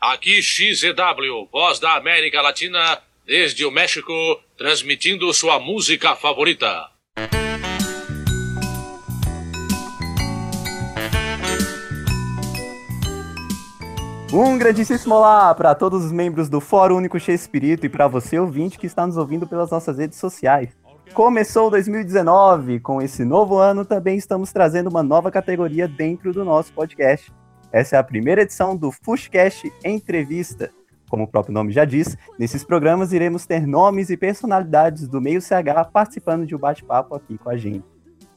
[0.00, 4.12] Aqui XZW, voz da América Latina, desde o México,
[4.58, 6.90] transmitindo sua música favorita.
[14.32, 18.38] Um grandíssimo olá para todos os membros do Fórum Único Cheio Espírito e para você
[18.38, 20.70] ouvinte que está nos ouvindo pelas nossas redes sociais.
[21.12, 26.72] Começou 2019, com esse novo ano também estamos trazendo uma nova categoria dentro do nosso
[26.72, 27.32] podcast.
[27.72, 30.70] Essa é a primeira edição do Fushcast Entrevista.
[31.08, 35.42] Como o próprio nome já diz, nesses programas iremos ter nomes e personalidades do meio
[35.42, 37.84] CH participando de um bate-papo aqui com a gente.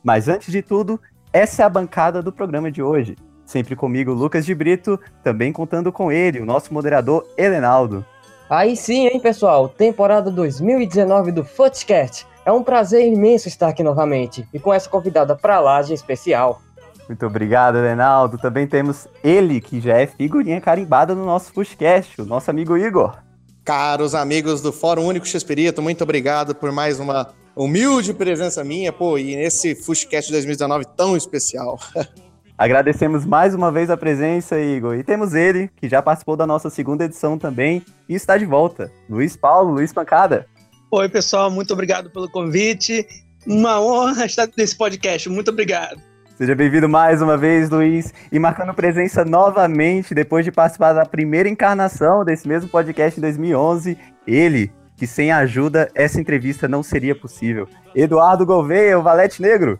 [0.03, 0.99] Mas antes de tudo,
[1.31, 3.15] essa é a bancada do programa de hoje.
[3.45, 8.05] Sempre comigo, Lucas de Brito, também contando com ele, o nosso moderador Helenaldo.
[8.49, 9.67] Aí sim, hein, pessoal?
[9.67, 12.27] Temporada 2019 do Footcast.
[12.45, 16.61] É um prazer imenso estar aqui novamente e com essa convidada pra lá de especial.
[17.07, 18.37] Muito obrigado, Helenaldo.
[18.37, 23.17] Também temos ele, que já é figurinha carimbada no nosso Footcast, o nosso amigo Igor.
[23.63, 29.17] Caros amigos do Fórum Único Xperito, muito obrigado por mais uma humilde presença minha, pô,
[29.17, 31.79] e nesse Footcast 2019 tão especial.
[32.55, 34.95] Agradecemos mais uma vez a presença, Igor.
[34.95, 38.91] E temos ele, que já participou da nossa segunda edição também e está de volta.
[39.09, 40.45] Luiz Paulo, Luiz Pancada.
[40.91, 43.07] Oi, pessoal, muito obrigado pelo convite.
[43.47, 45.27] Uma honra estar nesse podcast.
[45.29, 45.99] Muito obrigado.
[46.37, 51.49] Seja bem-vindo mais uma vez, Luiz, e marcando presença novamente depois de participar da primeira
[51.49, 53.97] encarnação desse mesmo podcast em 2011.
[54.27, 57.67] Ele, que sem a ajuda essa entrevista não seria possível.
[57.95, 59.79] Eduardo Gouveia, o Valete Negro.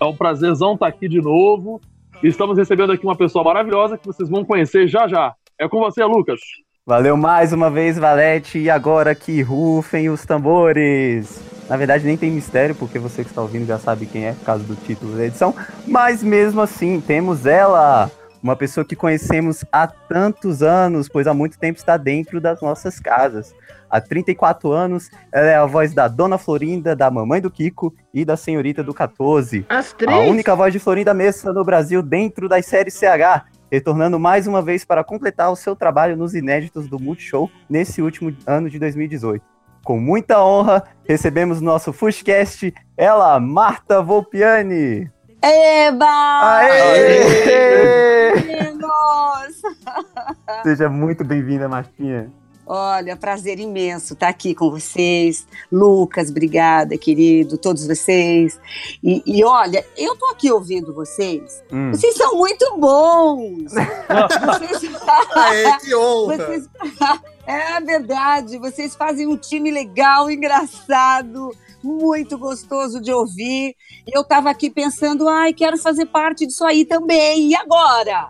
[0.00, 1.80] É um prazerzão estar aqui de novo.
[2.24, 5.34] Estamos recebendo aqui uma pessoa maravilhosa que vocês vão conhecer já já.
[5.58, 6.40] É com você, Lucas.
[6.86, 8.58] Valeu mais uma vez, Valete.
[8.58, 11.38] E agora que rufem os tambores.
[11.68, 14.44] Na verdade, nem tem mistério, porque você que está ouvindo já sabe quem é, por
[14.46, 15.54] causa do título da edição.
[15.86, 18.10] Mas mesmo assim, temos ela,
[18.44, 23.00] uma pessoa que conhecemos há tantos anos, pois há muito tempo está dentro das nossas
[23.00, 23.54] casas.
[23.88, 28.22] Há 34 anos, ela é a voz da Dona Florinda, da Mamãe do Kiko e
[28.22, 29.64] da Senhorita do 14.
[29.66, 30.14] As três?
[30.14, 34.60] A única voz de Florinda Messa no Brasil dentro das séries CH, retornando mais uma
[34.60, 39.42] vez para completar o seu trabalho nos inéditos do Multishow nesse último ano de 2018.
[39.82, 45.10] Com muita honra, recebemos no nosso Fushcast ela, Marta Volpiani.
[45.42, 46.58] Eba!
[46.58, 48.13] Aê!
[48.34, 49.62] Meninos!
[50.62, 52.30] Seja muito bem-vinda, Martinha.
[52.66, 55.46] Olha, prazer imenso estar aqui com vocês.
[55.70, 58.58] Lucas, obrigada, querido, todos vocês.
[59.02, 61.62] E, e olha, eu tô aqui ouvindo vocês.
[61.70, 61.90] Hum.
[61.90, 63.70] Vocês são muito bons!
[63.74, 64.94] vocês...
[65.36, 66.36] Aê, que honra!
[66.36, 66.68] Vocês-
[67.46, 71.50] É verdade, vocês fazem um time legal, engraçado,
[71.84, 73.74] muito gostoso de ouvir.
[74.06, 77.48] E eu estava aqui pensando, ai, quero fazer parte disso aí também.
[77.50, 78.28] E agora?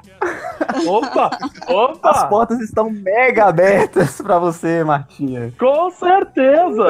[0.86, 1.30] Opa!
[1.64, 2.26] As Opa!
[2.26, 5.52] portas estão mega abertas para você, Martinha.
[5.58, 6.84] Com certeza!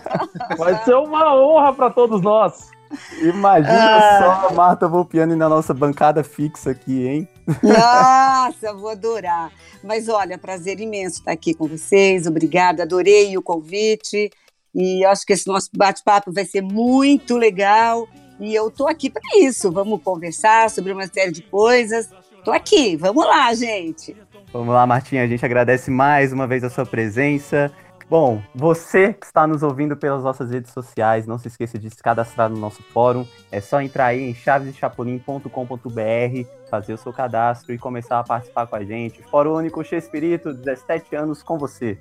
[0.58, 2.70] Vai ser uma honra para todos nós.
[3.22, 4.18] Imagina Ah.
[4.42, 7.28] só a Marta Volpiani na nossa bancada fixa aqui, hein?
[7.62, 9.50] Nossa, vou adorar.
[9.82, 12.26] Mas olha, prazer imenso estar aqui com vocês.
[12.26, 14.30] Obrigada, adorei o convite.
[14.74, 18.08] E acho que esse nosso bate-papo vai ser muito legal.
[18.40, 19.70] E eu tô aqui para isso.
[19.70, 22.10] Vamos conversar sobre uma série de coisas.
[22.44, 22.96] Tô aqui.
[22.96, 24.16] Vamos lá, gente.
[24.52, 27.72] Vamos lá, Martinha, a gente agradece mais uma vez a sua presença.
[28.10, 32.02] Bom, você que está nos ouvindo pelas nossas redes sociais, não se esqueça de se
[32.02, 33.26] cadastrar no nosso fórum.
[33.50, 35.48] É só entrar aí em chavesechapolin.com.br,
[36.68, 39.22] fazer o seu cadastro e começar a participar com a gente.
[39.22, 41.98] Fórum Único Cheio Espírito, 17 anos com você.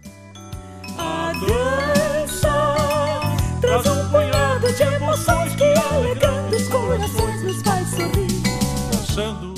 [3.72, 8.42] Traz um punhado de emoções que alegrando os corações nos faz sorrir.
[8.92, 9.54] Dançando.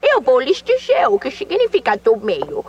[0.00, 2.64] Eu vou lhes dizer o que significa do meio.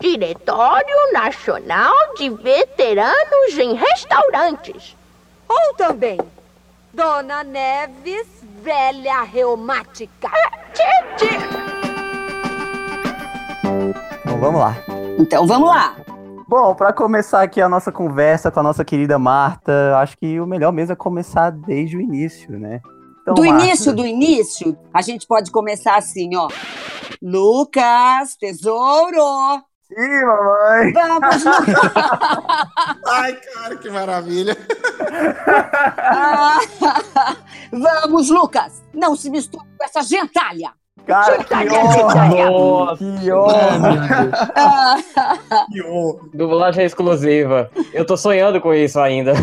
[0.00, 4.96] Diretório Nacional de Veteranos em Restaurantes.
[5.46, 6.18] Ou também,
[6.94, 8.26] Dona Neves,
[8.62, 10.30] velha reumática.
[10.72, 11.36] Tchê, tchê.
[14.20, 14.76] Então vamos lá.
[15.18, 15.94] Então vamos lá.
[16.48, 20.46] Bom, para começar aqui a nossa conversa com a nossa querida Marta, acho que o
[20.46, 22.80] melhor mesmo é começar desde o início, né?
[23.22, 26.46] Então, do Marta, início, do início, a gente pode começar assim, ó.
[27.20, 30.92] Lucas, tesouro, Ih, mamãe!
[30.92, 31.74] vamos, Lucas.
[33.06, 34.56] Ai, cara, que maravilha!
[37.72, 38.84] vamos, Lucas.
[38.92, 40.72] Não se misture com essa gentalha.
[41.06, 42.96] Cara, que honra!
[42.98, 43.96] Que honra!
[45.72, 45.82] Que
[46.36, 47.70] Dublagem exclusiva.
[47.94, 49.32] Eu tô sonhando com isso ainda.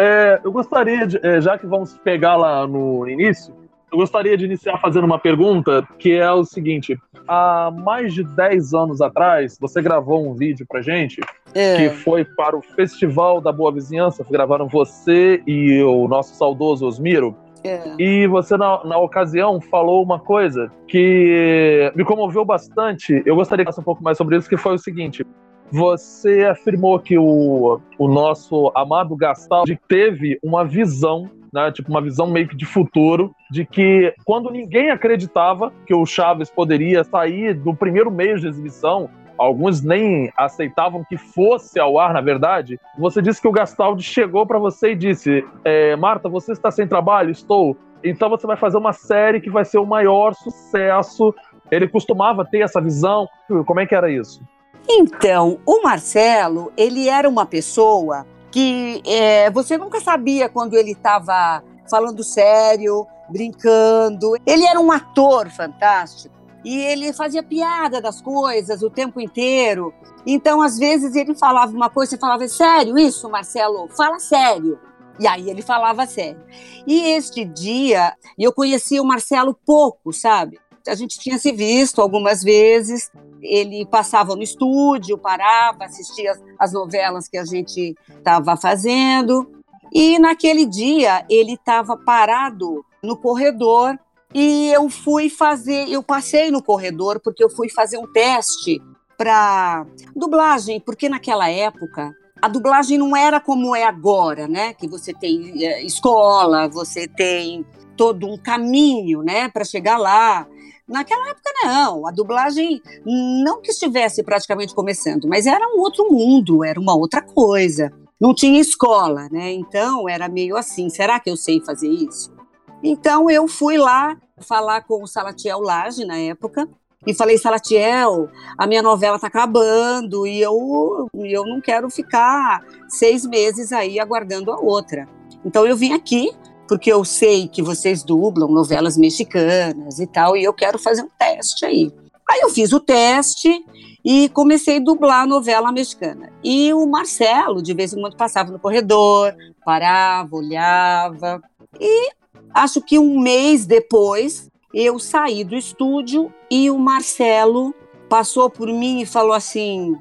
[0.00, 3.52] É, eu gostaria, de, é, já que vamos pegar lá no início,
[3.90, 6.96] eu gostaria de iniciar fazendo uma pergunta, que é o seguinte:
[7.26, 11.20] há mais de 10 anos atrás, você gravou um vídeo pra gente,
[11.52, 11.76] É.
[11.76, 17.34] que foi para o Festival da Boa Vizinhança, gravaram você e o nosso saudoso Osmiro.
[17.64, 17.80] É.
[17.98, 23.22] E você, na, na ocasião, falou uma coisa que me comoveu bastante.
[23.26, 25.24] Eu gostaria de falar um pouco mais sobre isso, que foi o seguinte.
[25.70, 32.26] Você afirmou que o, o nosso amado Gastaldi teve uma visão, né, tipo uma visão
[32.26, 37.74] meio que de futuro, de que quando ninguém acreditava que o Chaves poderia sair do
[37.74, 43.40] primeiro mês de exibição, alguns nem aceitavam que fosse ao ar, na verdade, você disse
[43.40, 47.30] que o Gastaldi chegou para você e disse: é, Marta, você está sem trabalho?
[47.30, 47.76] Estou.
[48.02, 51.34] Então você vai fazer uma série que vai ser o maior sucesso.
[51.70, 53.28] Ele costumava ter essa visão.
[53.66, 54.40] Como é que era isso?
[54.88, 61.62] Então, o Marcelo, ele era uma pessoa que é, você nunca sabia quando ele estava
[61.90, 64.34] falando sério, brincando.
[64.46, 66.37] Ele era um ator fantástico
[66.68, 69.90] e ele fazia piada das coisas o tempo inteiro.
[70.26, 73.88] Então, às vezes, ele falava uma coisa e falava: "É sério isso, Marcelo?
[73.96, 74.78] Fala sério.
[75.18, 76.38] E aí ele falava sério.
[76.86, 80.60] E este dia, eu conhecia o Marcelo pouco, sabe?
[80.86, 83.10] A gente tinha se visto algumas vezes,
[83.40, 89.50] ele passava no estúdio, parava, assistia as, as novelas que a gente estava fazendo.
[89.90, 93.98] E naquele dia ele estava parado no corredor
[94.34, 98.80] e eu fui fazer, eu passei no corredor porque eu fui fazer um teste
[99.16, 104.72] para dublagem, porque naquela época a dublagem não era como é agora, né?
[104.74, 107.66] Que você tem eh, escola, você tem
[107.96, 110.46] todo um caminho, né, para chegar lá.
[110.86, 116.64] Naquela época não, a dublagem não que estivesse praticamente começando, mas era um outro mundo,
[116.64, 117.92] era uma outra coisa.
[118.20, 119.52] Não tinha escola, né?
[119.52, 122.37] Então era meio assim, será que eu sei fazer isso?
[122.82, 126.68] Então eu fui lá falar com o Salatiel Lage na época
[127.06, 133.24] e falei, Salatiel, a minha novela está acabando e eu, eu não quero ficar seis
[133.24, 135.08] meses aí aguardando a outra.
[135.44, 136.30] Então eu vim aqui
[136.68, 141.08] porque eu sei que vocês dublam novelas mexicanas e tal, e eu quero fazer um
[141.18, 141.90] teste aí.
[142.28, 143.64] Aí eu fiz o teste
[144.04, 146.30] e comecei a dublar a novela mexicana.
[146.44, 149.34] E o Marcelo, de vez em quando, passava no corredor,
[149.64, 151.42] parava, olhava.
[151.80, 152.10] E
[152.54, 157.74] acho que um mês depois, eu saí do estúdio e o Marcelo
[158.08, 159.96] passou por mim e falou assim: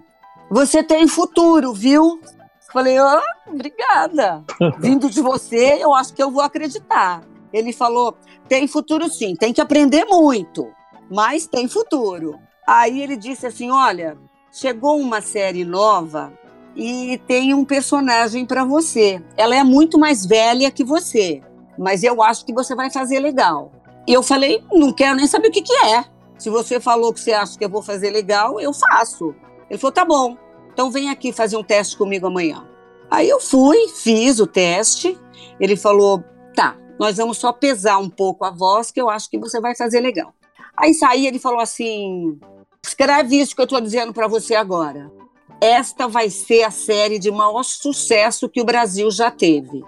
[0.49, 2.19] Você tem futuro, viu?
[2.71, 4.43] Falei, oh, obrigada.
[4.79, 7.23] Vindo de você, eu acho que eu vou acreditar.
[7.51, 8.15] Ele falou:
[8.47, 10.67] tem futuro sim, tem que aprender muito,
[11.09, 12.39] mas tem futuro.
[12.67, 14.17] Aí ele disse assim: olha,
[14.51, 16.33] chegou uma série nova
[16.75, 19.21] e tem um personagem para você.
[19.35, 21.41] Ela é muito mais velha que você,
[21.77, 23.71] mas eu acho que você vai fazer legal.
[24.07, 26.05] E eu falei: não quero nem saber o que, que é.
[26.37, 29.35] Se você falou que você acha que eu vou fazer legal, eu faço.
[29.69, 30.37] Ele falou: tá bom.
[30.71, 32.67] Então vem aqui fazer um teste comigo amanhã.
[33.09, 35.17] Aí eu fui, fiz o teste.
[35.59, 36.23] Ele falou:
[36.55, 39.75] tá, nós vamos só pesar um pouco a voz, que eu acho que você vai
[39.75, 40.33] fazer legal.
[40.75, 42.39] Aí saí, ele falou assim:
[42.85, 45.11] escreve isso que eu estou dizendo para você agora.
[45.59, 49.83] Esta vai ser a série de maior sucesso que o Brasil já teve.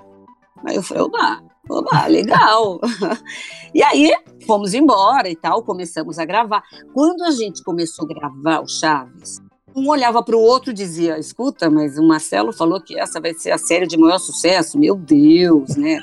[0.65, 2.79] Aí eu falei: oba, oba, legal.
[3.73, 4.11] e aí
[4.45, 6.63] fomos embora e tal, começamos a gravar.
[6.93, 9.41] Quando a gente começou a gravar o Chaves,
[9.75, 13.33] um olhava para o outro e dizia: Escuta, mas o Marcelo falou que essa vai
[13.33, 14.77] ser a série de maior sucesso.
[14.77, 15.99] Meu Deus, né?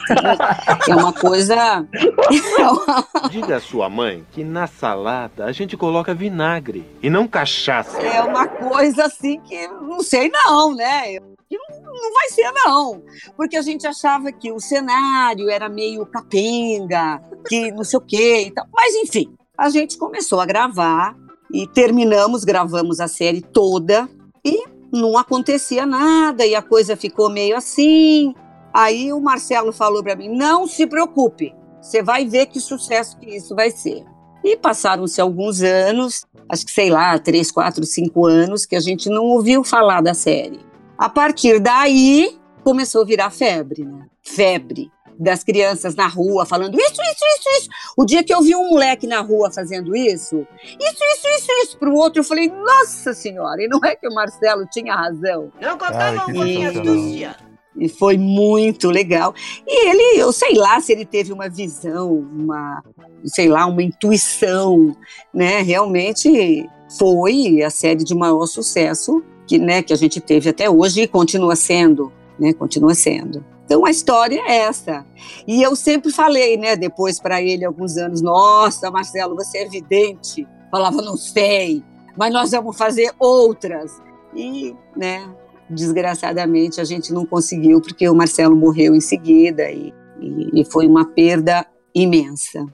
[0.88, 1.87] É uma coisa.
[3.30, 7.99] Diga à sua mãe que na salada a gente coloca vinagre e não cachaça.
[7.99, 11.18] É uma coisa assim que não sei, não, né?
[11.49, 13.02] Que não, vai ser, não.
[13.37, 18.44] Porque a gente achava que o cenário era meio capenga, que não sei o quê
[18.46, 18.66] e tal.
[18.73, 21.16] Mas, enfim, a gente começou a gravar
[21.56, 24.06] e terminamos, gravamos a série toda
[24.44, 28.34] e não acontecia nada e a coisa ficou meio assim.
[28.75, 33.34] Aí o Marcelo falou para mim: não se preocupe, você vai ver que sucesso que
[33.34, 34.04] isso vai ser.
[34.44, 39.08] E passaram-se alguns anos, acho que sei lá, três, quatro, cinco anos, que a gente
[39.08, 40.60] não ouviu falar da série.
[40.98, 44.06] A partir daí começou a virar febre, né?
[44.22, 47.68] Febre das crianças na rua falando isso, isso, isso, isso.
[47.96, 51.78] O dia que eu vi um moleque na rua fazendo isso, isso, isso, isso, isso,
[51.78, 55.50] para o outro, eu falei, nossa senhora, e não é que o Marcelo tinha razão.
[55.61, 57.46] Não Ai, que sensacional.
[57.78, 59.35] E foi muito legal.
[59.66, 62.82] E ele, eu sei lá se ele teve uma visão, uma,
[63.25, 64.96] sei lá, uma intuição,
[65.32, 65.61] né?
[65.61, 66.66] Realmente
[66.99, 71.08] foi a série de maior sucesso que, né, que a gente teve até hoje e
[71.08, 72.52] continua sendo, né?
[72.54, 73.44] Continua sendo.
[73.66, 75.04] Então a história é essa.
[75.46, 80.46] E eu sempre falei, né, depois para ele alguns anos, nossa, Marcelo, você é vidente.
[80.70, 81.85] Falava, não sei,
[82.16, 84.00] mas nós vamos fazer outras.
[84.35, 85.28] E, né,
[85.68, 90.87] desgraçadamente a gente não conseguiu porque o Marcelo morreu em seguida e, e, e foi
[90.87, 92.64] uma perda imensa.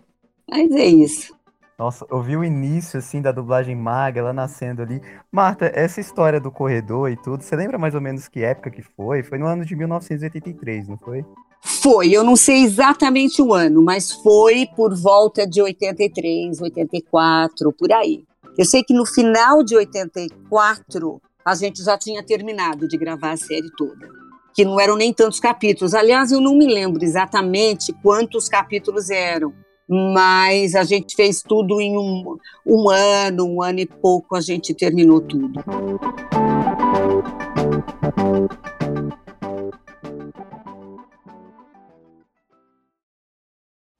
[0.49, 1.35] Mas é isso.
[1.79, 5.00] Nossa, eu vi o início, assim, da dublagem maga, ela nascendo ali.
[5.31, 8.83] Marta, essa história do corredor e tudo, você lembra mais ou menos que época que
[8.83, 9.23] foi?
[9.23, 11.25] Foi no ano de 1983, não foi?
[11.64, 17.93] Foi, eu não sei exatamente o ano, mas foi por volta de 83, 84, por
[17.93, 18.25] aí.
[18.59, 23.37] Eu sei que no final de 84 a gente já tinha terminado de gravar a
[23.37, 24.09] série toda,
[24.52, 25.95] que não eram nem tantos capítulos.
[25.95, 29.55] Aliás, eu não me lembro exatamente quantos capítulos eram,
[29.89, 32.37] mas a gente fez tudo em um,
[32.67, 35.62] um ano, um ano e pouco a gente terminou tudo.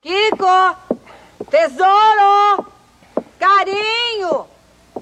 [0.01, 0.77] Kiko!
[1.51, 2.67] Tesouro!
[3.39, 4.47] Carinho!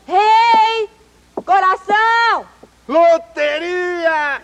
[0.06, 0.88] Rei!
[1.44, 2.46] Coração!
[2.88, 4.42] Loteria!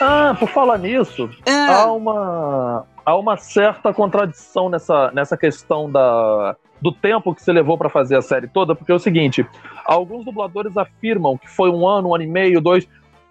[0.00, 1.82] Ah, por falar nisso, Ah.
[1.82, 7.78] há, uma, há uma certa contradição nessa, nessa questão da, do tempo que você levou
[7.78, 9.46] pra fazer a série toda, porque é o seguinte:
[9.84, 12.86] alguns dubladores afirmam que foi um ano, um ano e meio, dois.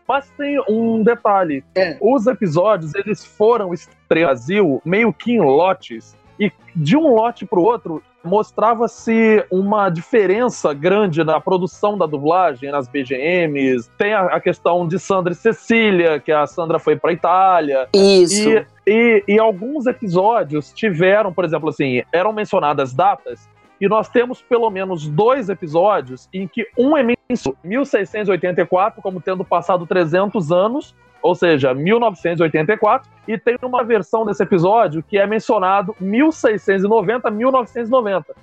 [0.08, 1.98] Mas tem um detalhe: É.
[2.02, 3.74] os episódios eles foram
[4.10, 11.24] Brasil meio que em lotes, e de um lote pro outro mostrava-se uma diferença grande
[11.24, 13.90] na produção da dublagem, nas BGMs.
[13.98, 17.90] Tem a, questão de Sandra e Cecília, que a Sandra foi pra Itália.
[17.94, 18.50] Isso.
[18.50, 23.50] E, e, e alguns episódios tiveram, por exemplo, assim, eram mencionadas datas,
[23.82, 29.44] e nós temos pelo menos dois episódios em que um é mencionado 1684 como tendo
[29.44, 35.96] passado 300 anos, ou seja, 1984, e tem uma versão desse episódio que é mencionado
[36.00, 38.36] 1690, 1990.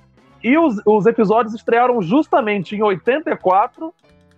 [0.43, 3.93] E os, os episódios estrearam justamente em 84,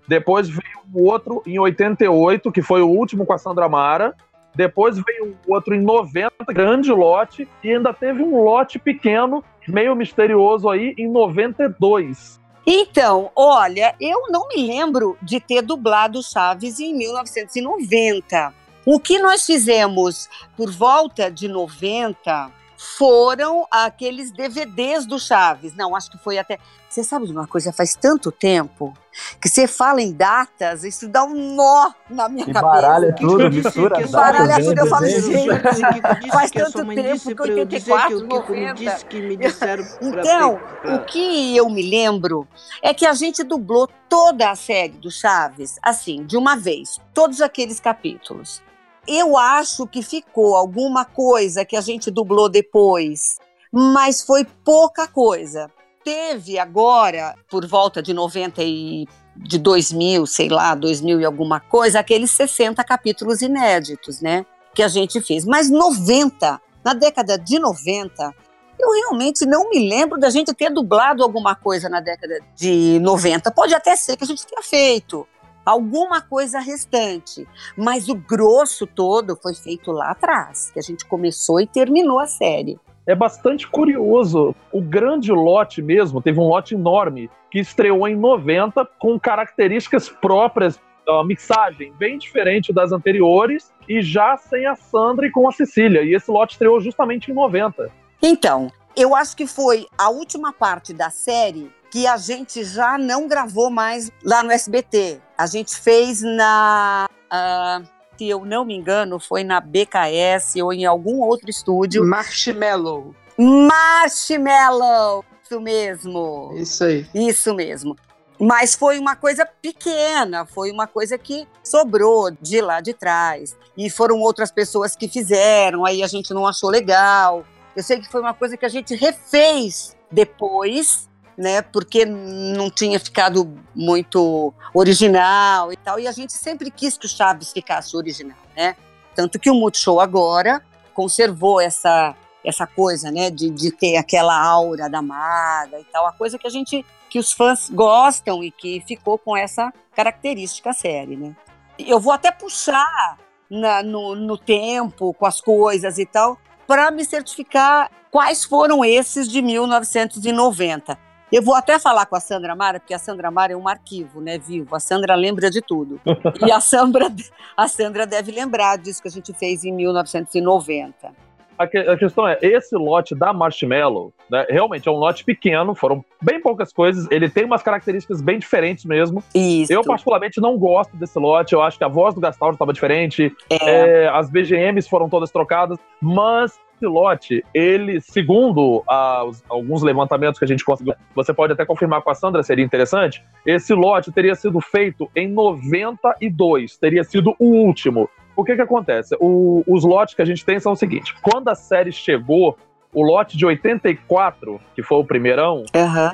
[0.05, 4.13] depois veio o outro em 88, que foi o último com a Sandra Mara,
[4.53, 9.95] depois veio o outro em 90, grande lote, e ainda teve um lote pequeno, meio
[9.95, 12.42] misterioso aí, em 92.
[12.65, 18.53] Então, olha, eu não me lembro de ter dublado Chaves em 1990.
[18.85, 22.51] O que nós fizemos por volta de 90
[22.83, 25.73] foram aqueles DVDs do Chaves.
[25.75, 26.59] Não, acho que foi até.
[26.89, 27.73] Você sabe de uma coisa?
[27.73, 28.93] Faz tanto tempo
[29.41, 32.61] que você fala em datas, isso dá um nó na minha E cabeça.
[32.61, 35.53] baralha tudo, mistura Que baralha datas, tudo, eu falo, desenho.
[35.53, 38.73] gente, faz que tanto tempo que pra eu dizer 84, que o Kiko me 90.
[38.75, 42.47] disse que me disseram Então, pra- o que eu me lembro
[42.81, 47.41] é que a gente dublou toda a série do Chaves, assim, de uma vez, todos
[47.41, 48.61] aqueles capítulos.
[49.07, 53.37] Eu acho que ficou alguma coisa que a gente dublou depois,
[53.71, 55.69] mas foi pouca coisa.
[56.03, 61.99] Teve agora, por volta de 90 e de 2000, sei lá, 2000 e alguma coisa,
[61.99, 64.45] aqueles 60 capítulos inéditos, né?
[64.73, 65.45] Que a gente fez.
[65.45, 68.33] Mas 90, na década de 90,
[68.79, 73.51] eu realmente não me lembro da gente ter dublado alguma coisa na década de 90.
[73.51, 75.27] Pode até ser que a gente tenha feito
[75.65, 81.59] alguma coisa restante, mas o grosso todo foi feito lá atrás, que a gente começou
[81.59, 82.79] e terminou a série.
[83.05, 84.55] É bastante curioso.
[84.71, 90.79] O grande lote mesmo, teve um lote enorme, que estreou em 90 com características próprias,
[91.07, 96.01] a mixagem bem diferente das anteriores, e já sem a Sandra e com a Cecília.
[96.01, 97.91] E esse lote estreou justamente em 90.
[98.21, 103.27] Então, eu acho que foi a última parte da série que a gente já não
[103.27, 105.21] gravou mais lá no SBT.
[105.37, 107.07] A gente fez na.
[107.29, 107.81] ah,
[108.17, 112.05] se eu não me engano, foi na BKS ou em algum outro estúdio.
[112.05, 113.15] Marshmallow.
[113.37, 115.25] Marshmallow!
[115.43, 116.53] Isso mesmo.
[116.55, 117.07] Isso aí.
[117.13, 117.95] Isso mesmo.
[118.39, 123.55] Mas foi uma coisa pequena, foi uma coisa que sobrou de lá de trás.
[123.77, 127.45] E foram outras pessoas que fizeram, aí a gente não achou legal.
[127.75, 131.61] Eu sei que foi uma coisa que a gente refez depois, né?
[131.61, 135.99] Porque não tinha ficado muito original e tal.
[135.99, 138.75] E a gente sempre quis que o Chaves ficasse original, né?
[139.15, 140.61] Tanto que o Multishow agora
[140.93, 146.11] conservou essa essa coisa, né, de, de ter aquela aura da maga e tal, a
[146.11, 150.73] coisa que a gente, que os fãs gostam e que ficou com essa característica a
[150.73, 151.33] série, né?
[151.79, 153.17] eu vou até puxar
[153.49, 156.37] na- no, no tempo, com as coisas e tal,
[156.67, 160.97] para me certificar quais foram esses de 1990.
[161.33, 164.21] Eu vou até falar com a Sandra Mara, porque a Sandra Mara é um arquivo,
[164.21, 164.75] né, vivo.
[164.75, 165.99] A Sandra lembra de tudo.
[166.45, 167.11] E a Sandra,
[167.57, 171.11] a Sandra deve lembrar disso que a gente fez em 1990.
[171.57, 175.75] A, que- a questão é, esse lote da Marshmallow, né, realmente é um lote pequeno,
[175.75, 179.23] foram bem poucas coisas, ele tem umas características bem diferentes mesmo.
[179.35, 179.71] Isso.
[179.71, 183.31] Eu, particularmente, não gosto desse lote, eu acho que a voz do Gastaldo estava diferente,
[183.49, 184.03] É.
[184.05, 190.37] é, as BGMs foram todas trocadas, mas esse lote, ele, segundo ah, os- alguns levantamentos
[190.37, 194.11] que a gente conseguiu, você pode até confirmar com a Sandra, seria interessante, esse lote
[194.11, 198.09] teria sido feito em 92, teria sido o último.
[198.35, 199.15] O que que acontece?
[199.19, 202.57] O- os lotes que a gente tem são o seguinte, quando a série chegou,
[202.95, 205.63] o lote de 84, que foi o primeirão,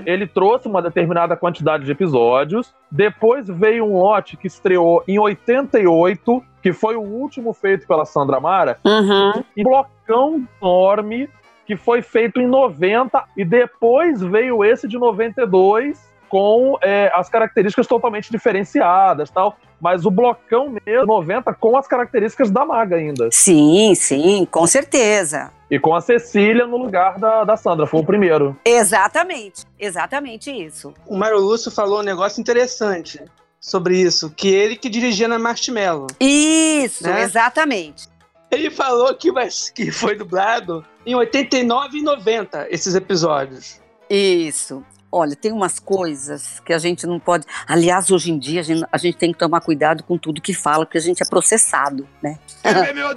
[0.05, 2.73] ele trouxe uma determinada quantidade de episódios.
[2.89, 8.39] Depois veio um lote que estreou em 88, que foi o último feito pela Sandra
[8.39, 8.79] Mara.
[8.83, 9.43] Uhum.
[9.57, 11.29] Um blocão enorme,
[11.65, 13.23] que foi feito em 90.
[13.37, 19.57] E depois veio esse de 92, com é, as características totalmente diferenciadas tal.
[19.81, 23.29] Mas o blocão mesmo, 90, com as características da Maga ainda.
[23.31, 25.51] Sim, sim, com certeza.
[25.71, 28.57] E com a Cecília no lugar da, da Sandra, foi o primeiro.
[28.65, 30.93] Exatamente, exatamente isso.
[31.07, 33.23] O Mário Lúcio falou um negócio interessante
[33.59, 36.07] sobre isso, que ele que dirigia na Marshmallow.
[36.19, 37.23] Isso, Né?
[37.23, 38.07] exatamente.
[38.51, 43.79] Ele falou que, vai, que foi dublado em 89 e 90 esses episódios.
[44.09, 44.83] Isso.
[45.11, 47.43] Olha, tem umas coisas que a gente não pode.
[47.67, 50.53] Aliás, hoje em dia a gente, a gente tem que tomar cuidado com tudo que
[50.53, 52.37] fala, porque a gente é processado, né?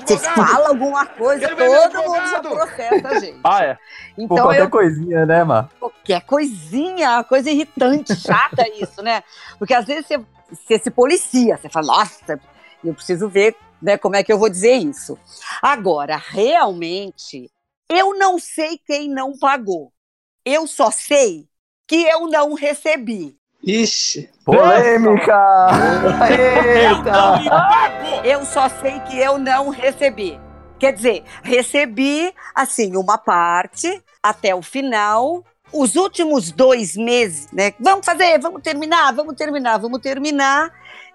[0.06, 1.58] Você fala alguma coisa, todo
[2.02, 3.40] mundo já processa a gente.
[3.44, 3.74] Ah, é?
[3.74, 5.68] Por Então qualquer eu coisinha, né, Mar?
[5.78, 9.22] qualquer coisinha, coisa irritante, chata isso, né?
[9.58, 10.18] Porque às vezes você,
[10.52, 12.40] você se policia, você fala, nossa,
[12.84, 15.18] eu preciso ver né, como é que eu vou dizer isso.
[15.60, 17.50] Agora, realmente,
[17.88, 19.92] eu não sei quem não pagou.
[20.44, 21.46] Eu só sei
[21.86, 23.36] que eu não recebi.
[23.62, 24.28] Ixi.
[24.44, 25.68] Polêmica!
[26.28, 28.24] Eita!
[28.24, 30.40] Eu só sei que eu não recebi.
[30.78, 35.44] Quer dizer, recebi, assim, uma parte até o final.
[35.72, 37.72] Os últimos dois meses, né?
[37.80, 40.72] Vamos fazer, vamos terminar, vamos terminar, vamos terminar.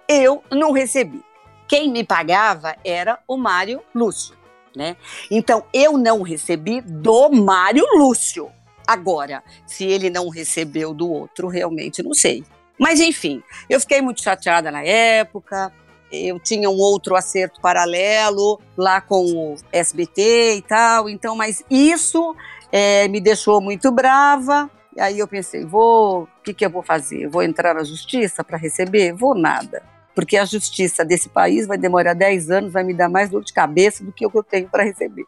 [0.08, 1.24] Eu não recebi.
[1.68, 4.36] Quem me pagava era o Mário Lúcio,
[4.76, 4.96] né?
[5.30, 8.50] Então, eu não recebi do Mário Lúcio.
[8.88, 12.44] Agora, se ele não recebeu do outro, realmente não sei.
[12.80, 15.74] Mas, enfim, eu fiquei muito chateada na época.
[16.10, 21.10] Eu tinha um outro acerto paralelo lá com o SBT e tal.
[21.10, 22.34] Então, mas isso
[22.72, 24.70] eh, me deixou muito brava.
[24.96, 27.28] E aí eu pensei, vou, o que, que eu vou fazer?
[27.28, 29.14] Vou entrar na justiça para receber?
[29.14, 29.84] Vou nada.
[30.16, 33.54] Porque a justiça desse país vai demorar 10 anos, vai me dar mais dor de
[33.54, 35.26] cabeça do que o que eu tenho para receber.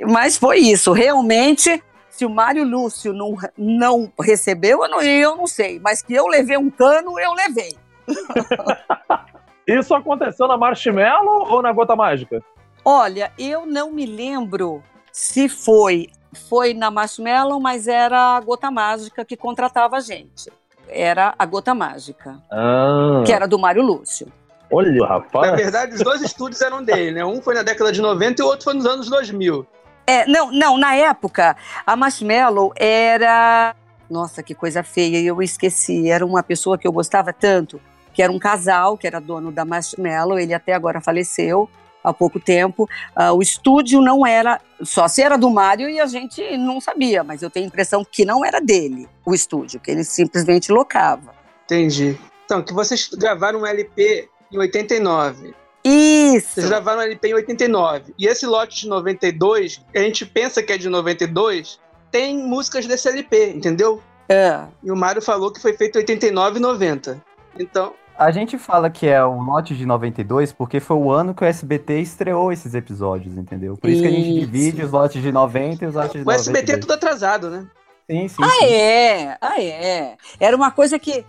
[0.00, 0.92] Mas foi isso.
[0.92, 5.78] Realmente, se o Mário Lúcio não, não recebeu, eu não, eu não sei.
[5.78, 7.76] Mas que eu levei um cano, eu levei.
[9.66, 12.42] Isso aconteceu na Marshmallow ou na Gota Mágica?
[12.84, 16.08] Olha, eu não me lembro se foi.
[16.48, 20.50] Foi na Marshmallow, mas era a Gota Mágica que contratava a gente.
[20.88, 24.26] Era a Gota Mágica, Ah, que era do Mário Lúcio.
[24.70, 25.50] Olha, rapaz.
[25.50, 27.24] Na verdade, os dois estúdios eram dele, né?
[27.24, 29.66] Um foi na década de 90 e o outro foi nos anos 2000.
[30.06, 33.74] É, não, não, na época, a Marshmallow era.
[34.10, 36.10] Nossa, que coisa feia, eu esqueci.
[36.10, 37.80] Era uma pessoa que eu gostava tanto,
[38.12, 41.68] que era um casal, que era dono da Marshmallow, ele até agora faleceu
[42.02, 42.88] há pouco tempo.
[43.14, 44.60] Ah, o estúdio não era.
[44.82, 48.04] Só se era do Mário e a gente não sabia, mas eu tenho a impressão
[48.04, 51.34] que não era dele, o estúdio, que ele simplesmente locava.
[51.64, 52.18] Entendi.
[52.44, 55.54] Então, que vocês gravaram um LP em 89.
[55.84, 56.54] Isso!
[56.54, 58.14] Vocês gravaram um LP em 89.
[58.18, 62.86] E esse lote de 92, que a gente pensa que é de 92, tem músicas
[62.86, 64.02] desse LP, entendeu?
[64.28, 64.64] É.
[64.82, 67.24] E o Mário falou que foi feito em 89 e 90.
[67.58, 71.42] Então, A gente fala que é o lote de 92 porque foi o ano que
[71.42, 73.76] o SBT estreou esses episódios, entendeu?
[73.76, 74.38] Por isso, que a gente Isso.
[74.40, 76.80] divide os lotes de 90 e os lotes de o SBT é 92.
[76.80, 77.66] tudo atrasado, né?
[78.08, 78.42] Sim, sim.
[78.42, 78.64] Ah, sim.
[78.66, 80.16] é, ah, é.
[80.38, 81.24] Era uma coisa que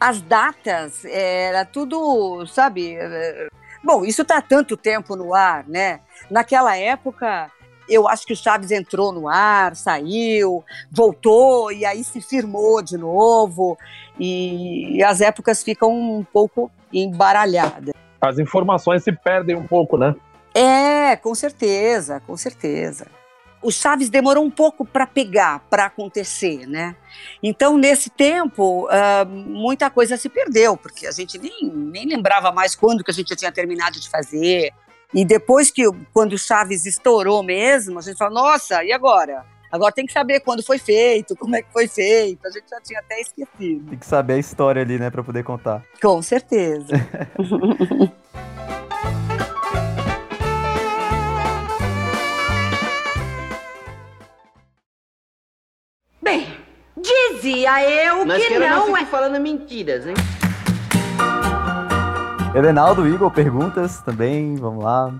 [0.00, 2.94] as datas era tudo, sabe?
[2.94, 3.48] eh,
[3.82, 6.00] Bom, isso tá há tanto tempo no ar, né?
[6.30, 7.50] Naquela época,
[7.88, 12.96] eu acho que o Chaves entrou no ar, saiu, voltou e aí se firmou de
[12.96, 13.78] novo.
[14.18, 17.94] E as épocas ficam um pouco embaralhadas.
[18.20, 20.14] As informações se perdem um pouco, né?
[20.54, 23.06] É, com certeza, com certeza.
[23.60, 26.94] o Chaves demorou um pouco para pegar, para acontecer, né?
[27.42, 32.74] Então, nesse tempo, uh, muita coisa se perdeu, porque a gente nem, nem lembrava mais
[32.74, 34.72] quando que a gente tinha terminado de fazer.
[35.14, 39.42] E depois que, quando o Chaves estourou mesmo, a gente falou, nossa, e agora?
[39.72, 42.46] Agora tem que saber quando foi feito, como é que foi feito.
[42.46, 43.88] A gente já tinha até esquecido.
[43.88, 45.82] Tem que saber a história ali, né, para poder contar.
[46.00, 46.88] Com certeza.
[56.22, 56.54] Bem,
[56.96, 58.98] dizia eu Mas que não é.
[58.98, 60.14] fique falando mentiras, hein?
[62.58, 65.14] Helenaldo, Igor, perguntas também, vamos lá.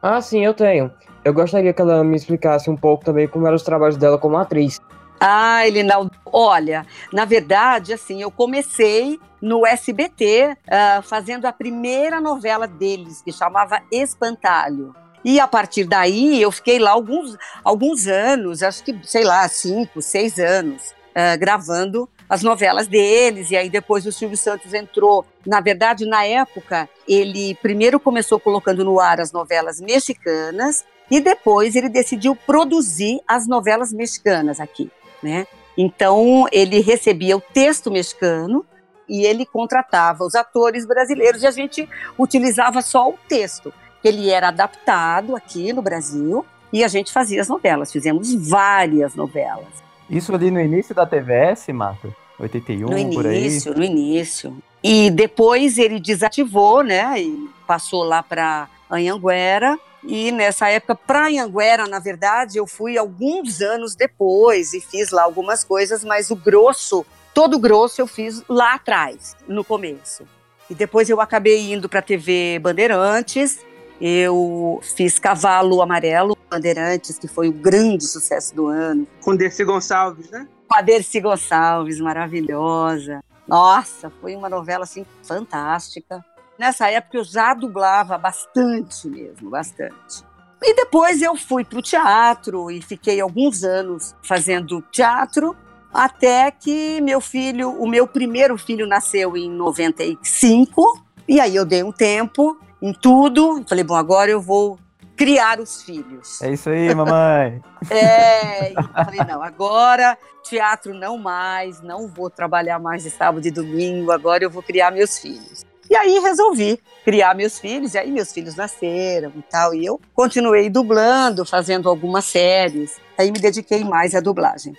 [0.00, 0.92] Ah, sim, eu tenho.
[1.24, 4.36] Eu gostaria que ela me explicasse um pouco também como eram os trabalhos dela como
[4.36, 4.80] atriz.
[5.18, 12.68] Ah, Elinaldo, olha, na verdade, assim, eu comecei no SBT ah, fazendo a primeira novela
[12.68, 14.94] deles, que chamava Espantalho.
[15.24, 20.00] E a partir daí eu fiquei lá alguns, alguns anos, acho que, sei lá, cinco,
[20.00, 25.24] seis anos, ah, gravando as novelas deles, e aí depois o Silvio Santos entrou.
[25.46, 31.76] Na verdade, na época, ele primeiro começou colocando no ar as novelas mexicanas, e depois
[31.76, 34.90] ele decidiu produzir as novelas mexicanas aqui,
[35.22, 35.46] né?
[35.76, 38.64] Então ele recebia o texto mexicano
[39.08, 43.72] e ele contratava os atores brasileiros e a gente utilizava só o texto.
[44.02, 47.92] Ele era adaptado aqui no Brasil e a gente fazia as novelas.
[47.92, 49.83] Fizemos várias novelas.
[50.08, 52.08] Isso ali no início da TVS, Marta?
[52.38, 53.46] 81, no por aí?
[53.46, 54.56] início, no início.
[54.82, 57.20] E depois ele desativou, né?
[57.20, 59.78] E passou lá para Anhanguera.
[60.02, 65.22] E nessa época, para Anhanguera, na verdade, eu fui alguns anos depois e fiz lá
[65.22, 70.24] algumas coisas, mas o grosso, todo o grosso eu fiz lá atrás, no começo.
[70.68, 73.60] E depois eu acabei indo para a TV Bandeirantes.
[74.00, 79.06] Eu fiz Cavalo Amarelo Bandeirantes, que foi o grande sucesso do ano.
[79.22, 80.48] Com Dercy Gonçalves, né?
[80.68, 83.22] Com a Dercy Gonçalves, maravilhosa.
[83.46, 86.24] Nossa, foi uma novela assim fantástica.
[86.58, 90.24] Nessa época eu já dublava bastante mesmo, bastante.
[90.62, 95.54] E depois eu fui para o teatro e fiquei alguns anos fazendo teatro,
[95.92, 101.82] até que meu filho, o meu primeiro filho nasceu em 95, e aí eu dei
[101.82, 104.78] um tempo em tudo, falei, bom, agora eu vou
[105.16, 106.42] criar os filhos.
[106.42, 107.62] É isso aí, mamãe.
[107.90, 113.50] É, e falei, não, agora teatro não mais, não vou trabalhar mais de sábado e
[113.50, 115.64] domingo, agora eu vou criar meus filhos.
[115.90, 120.00] E aí resolvi criar meus filhos, e aí meus filhos nasceram e tal, e eu
[120.14, 124.74] continuei dublando, fazendo algumas séries, aí me dediquei mais à dublagem.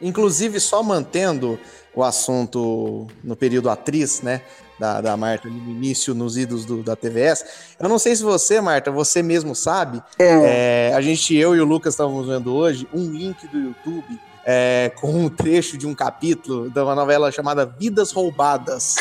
[0.00, 1.58] Inclusive, só mantendo
[1.94, 4.42] o assunto no período atriz, né?
[4.78, 7.44] Da, da Marta no início, nos idos do, da TVS.
[7.80, 10.02] Eu não sei se você, Marta, você mesmo sabe.
[10.18, 10.90] É.
[10.90, 14.92] é, a gente, eu e o Lucas estávamos vendo hoje um link do YouTube é,
[15.00, 18.94] com um trecho de um capítulo de uma novela chamada Vidas Roubadas.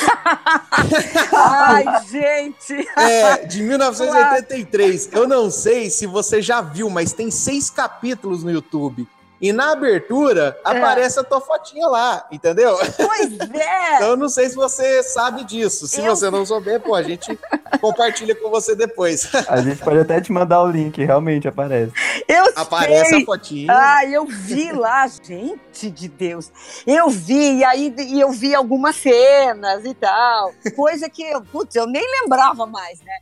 [1.31, 2.89] Ai, gente!
[2.97, 5.09] É, de 1983.
[5.11, 9.07] Eu não sei se você já viu, mas tem seis capítulos no YouTube.
[9.45, 10.69] E na abertura É.
[10.71, 12.75] aparece a tua fotinha lá, entendeu?
[12.97, 13.95] Pois é!
[13.95, 15.87] Então eu não sei se você sabe disso.
[15.87, 17.37] Se Eu- você não souber, pô, a gente
[17.79, 19.29] compartilha com você depois.
[19.47, 21.91] A gente pode até te mandar o link, realmente aparece.
[22.27, 23.21] Eu Aparece sei.
[23.21, 23.67] a fotinha.
[23.71, 26.51] Ah, eu vi lá, gente de Deus.
[26.87, 30.51] Eu vi, e aí e eu vi algumas cenas e tal.
[30.75, 33.13] Coisa que, eu- putz, eu nem lembrava mais, né?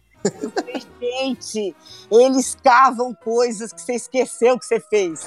[0.42, 1.76] Eu falei, gente,
[2.12, 5.22] eles cavam coisas que você esqueceu que você fez.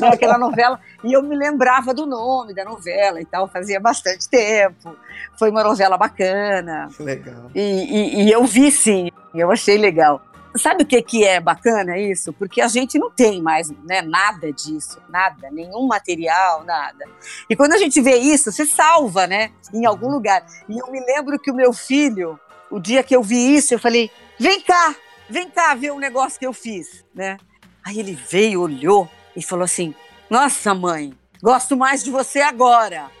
[0.00, 0.80] Naquela novela.
[1.04, 4.96] E eu me lembrava do nome da novela e tal, fazia bastante tempo.
[5.38, 6.88] Foi uma novela bacana.
[6.98, 7.50] Legal.
[7.54, 10.20] E, e- e eu vi sim, eu achei legal.
[10.56, 12.32] Sabe o que, que é bacana isso?
[12.32, 17.04] Porque a gente não tem mais né, nada disso, nada, nenhum material, nada.
[17.48, 19.52] E quando a gente vê isso, você salva, né?
[19.72, 20.44] Em algum lugar.
[20.68, 22.36] E eu me lembro que o meu filho,
[22.68, 24.10] o dia que eu vi isso, eu falei:
[24.40, 24.96] vem cá,
[25.28, 27.36] vem cá ver o negócio que eu fiz, né?
[27.84, 29.94] Aí ele veio, olhou e falou assim:
[30.28, 33.10] Nossa, mãe, gosto mais de você agora.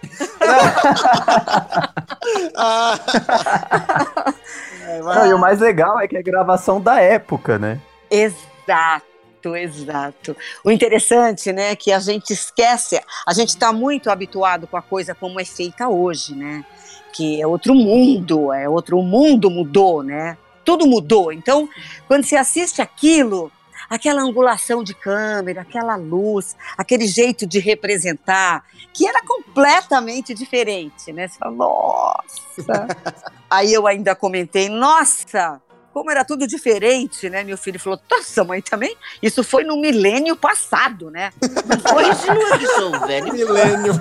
[5.04, 7.80] Não, e o mais legal é que é gravação da época, né?
[8.10, 10.36] Exato, exato.
[10.64, 14.82] O interessante, né, é que a gente esquece, a gente está muito habituado com a
[14.82, 16.64] coisa como é feita hoje, né?
[17.12, 20.36] Que é outro mundo, é outro o mundo mudou, né?
[20.64, 21.32] Tudo mudou.
[21.32, 21.68] Então,
[22.06, 23.50] quando você assiste aquilo,
[23.88, 31.26] aquela angulação de câmera, aquela luz, aquele jeito de representar, que era completamente diferente, né?
[31.26, 32.88] Você fala, nossa.
[33.50, 35.60] Aí eu ainda comentei, nossa,
[35.92, 37.42] como era tudo diferente, né?
[37.42, 38.96] Meu filho falou: Nossa, mãe, também?
[39.22, 41.30] Isso foi no milênio passado, né?
[41.40, 43.32] Não foi isso, velho.
[43.32, 43.92] Milênio.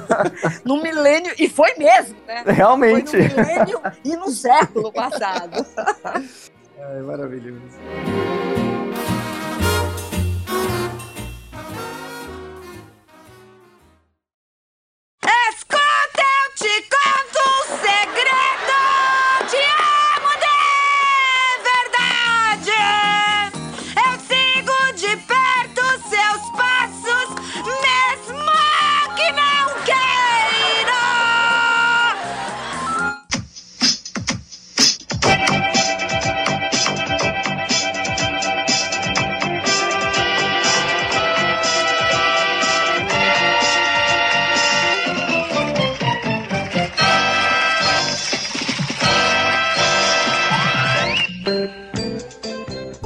[0.64, 2.44] No milênio, e foi mesmo, né?
[2.46, 3.12] Realmente.
[3.12, 5.66] Foi no milênio e no século passado.
[6.80, 8.59] Ai, maravilhoso.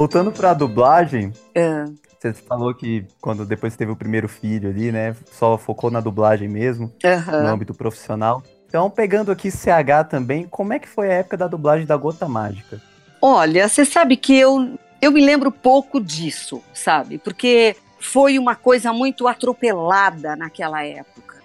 [0.04, 1.86] Voltando pra dublagem, É.
[2.20, 5.16] você falou que quando depois teve o primeiro filho ali, né?
[5.32, 7.40] Só focou na dublagem mesmo, Aham.
[7.42, 8.42] no âmbito profissional.
[8.68, 12.28] Então, pegando aqui CH também, como é que foi a época da dublagem da Gota
[12.28, 12.82] Mágica?
[13.18, 17.16] Olha, você sabe que eu, eu me lembro pouco disso, sabe?
[17.16, 21.36] Porque foi uma coisa muito atropelada naquela época.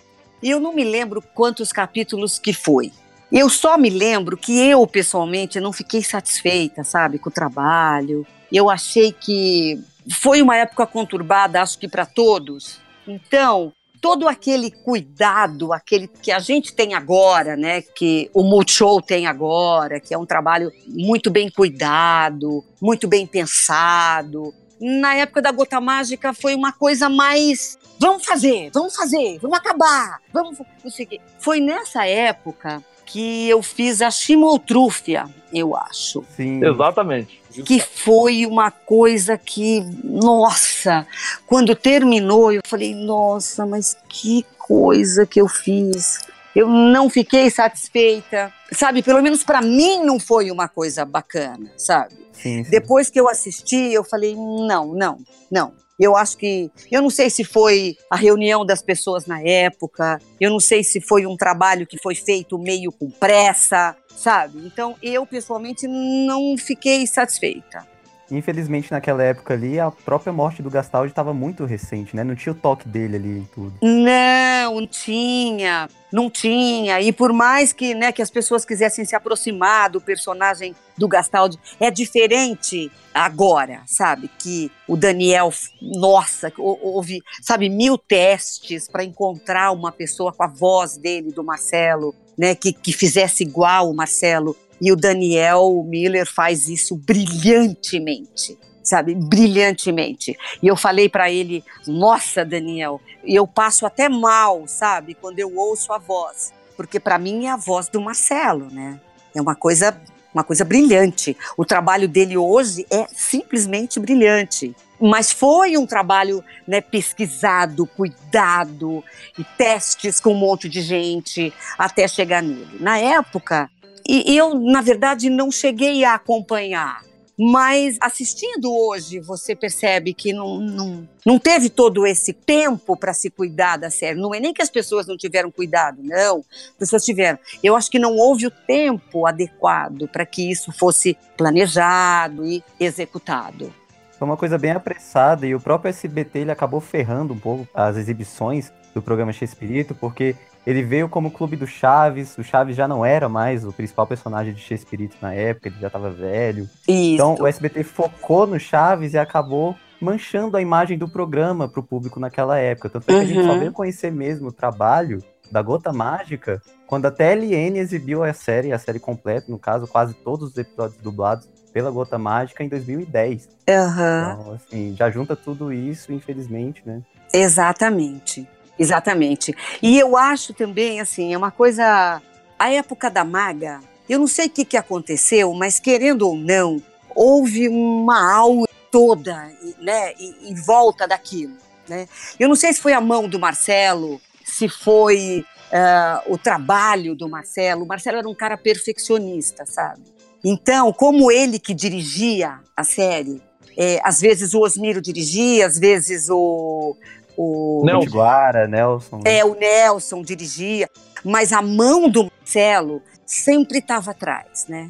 [0.43, 2.91] E eu não me lembro quantos capítulos que foi.
[3.31, 8.27] Eu só me lembro que eu, pessoalmente, não fiquei satisfeita, sabe, com o trabalho.
[8.51, 9.79] Eu achei que
[10.11, 12.79] foi uma época conturbada, acho que para todos.
[13.07, 19.27] Então, todo aquele cuidado, aquele que a gente tem agora, né, que o Multishow tem
[19.27, 24.53] agora, que é um trabalho muito bem cuidado, muito bem pensado.
[24.79, 30.21] Na época da Gota Mágica foi uma coisa mais vamos fazer, vamos fazer, vamos acabar,
[30.31, 30.57] vamos
[30.95, 31.19] quê.
[31.37, 36.63] Foi nessa época que eu fiz a chimoltrúfia, eu acho Sim.
[36.63, 37.41] Exatamente.
[37.65, 41.05] que foi uma coisa que, nossa,
[41.45, 46.19] quando terminou, eu falei, nossa, mas que coisa que eu fiz.
[46.55, 49.01] Eu não fiquei satisfeita, sabe?
[49.01, 52.13] Pelo menos para mim não foi uma coisa bacana, sabe?
[52.33, 52.69] Sim, sim.
[52.69, 55.19] Depois que eu assisti, eu falei, não, não,
[55.51, 55.73] não.
[55.99, 56.71] Eu acho que.
[56.89, 61.01] Eu não sei se foi a reunião das pessoas na época, eu não sei se
[61.01, 64.59] foi um trabalho que foi feito meio com pressa, sabe?
[64.65, 67.87] Então, eu, pessoalmente, não fiquei satisfeita.
[68.31, 72.23] Infelizmente, naquela época ali, a própria morte do Gastaldi estava muito recente, né?
[72.23, 73.73] Não tinha o toque dele ali e tudo.
[73.81, 77.01] Não, não tinha, não tinha.
[77.01, 81.57] E por mais que, né, que as pessoas quisessem se aproximar do personagem do Gastaldi,
[81.79, 84.29] é diferente agora, sabe?
[84.37, 85.51] Que o Daniel,
[85.81, 91.43] nossa, hou- houve, sabe, mil testes para encontrar uma pessoa com a voz dele, do
[91.43, 94.55] Marcelo, né, que, que fizesse igual o Marcelo.
[94.81, 100.35] E o Daniel Miller faz isso brilhantemente sabe, brilhantemente.
[100.63, 105.93] E eu falei para ele, nossa, Daniel, eu passo até mal, sabe, quando eu ouço
[105.93, 108.99] a voz, porque para mim é a voz do Marcelo, né?
[109.35, 109.95] É uma coisa,
[110.33, 111.37] uma coisa brilhante.
[111.55, 114.75] O trabalho dele hoje é simplesmente brilhante.
[114.99, 119.03] Mas foi um trabalho né, pesquisado, cuidado,
[119.37, 122.77] e testes com um monte de gente até chegar nele.
[122.79, 123.69] Na época,
[124.07, 127.01] e eu, na verdade, não cheguei a acompanhar.
[127.41, 133.29] Mas assistindo hoje, você percebe que não, não, não teve todo esse tempo para se
[133.29, 134.19] cuidar da série.
[134.19, 136.39] Não é nem que as pessoas não tiveram cuidado, não.
[136.71, 137.39] As pessoas tiveram.
[137.63, 143.73] Eu acho que não houve o tempo adequado para que isso fosse planejado e executado.
[144.19, 147.95] Foi uma coisa bem apressada e o próprio SBT ele acabou ferrando um pouco as
[147.95, 150.35] exibições do programa Chespirito, porque
[150.67, 154.53] ele veio como clube do Chaves, o Chaves já não era mais o principal personagem
[154.53, 156.63] de Chespirito na época, ele já estava velho.
[156.85, 157.13] Isso.
[157.13, 161.83] Então o SBT focou no Chaves e acabou manchando a imagem do programa para o
[161.83, 162.89] público naquela época.
[162.89, 163.59] Tanto é que a gente só Uhum.
[163.59, 168.79] veio conhecer mesmo o trabalho da Gota Mágica quando a TLN exibiu a série, a
[168.79, 173.49] série completa, no caso, quase todos os episódios dublados pela Gota Mágica em 2010.
[173.69, 174.37] Aham.
[174.39, 177.01] Então, assim, já junta tudo isso, infelizmente, né?
[177.33, 179.55] Exatamente, exatamente.
[179.81, 182.21] E eu acho também, assim, é uma coisa.
[182.57, 186.81] A época da maga, eu não sei o que, que aconteceu, mas querendo ou não,
[187.15, 191.55] houve uma aura toda, né, em, volta daquilo,
[191.87, 192.07] né?
[192.39, 197.29] Eu não sei se foi a mão do Marcelo, se foi ah, o trabalho do
[197.29, 197.83] Marcelo.
[197.83, 200.01] O Marcelo era um cara perfeccionista, sabe?
[200.43, 203.41] Então, como ele que dirigia a série,
[203.77, 206.95] é, às vezes o Osmiro dirigia, às vezes o,
[207.37, 207.99] o Nelson.
[207.99, 209.21] Potiguara, Nelson.
[209.25, 210.89] é, o Nelson dirigia,
[211.23, 214.89] mas a mão do Marcelo sempre estava atrás, né?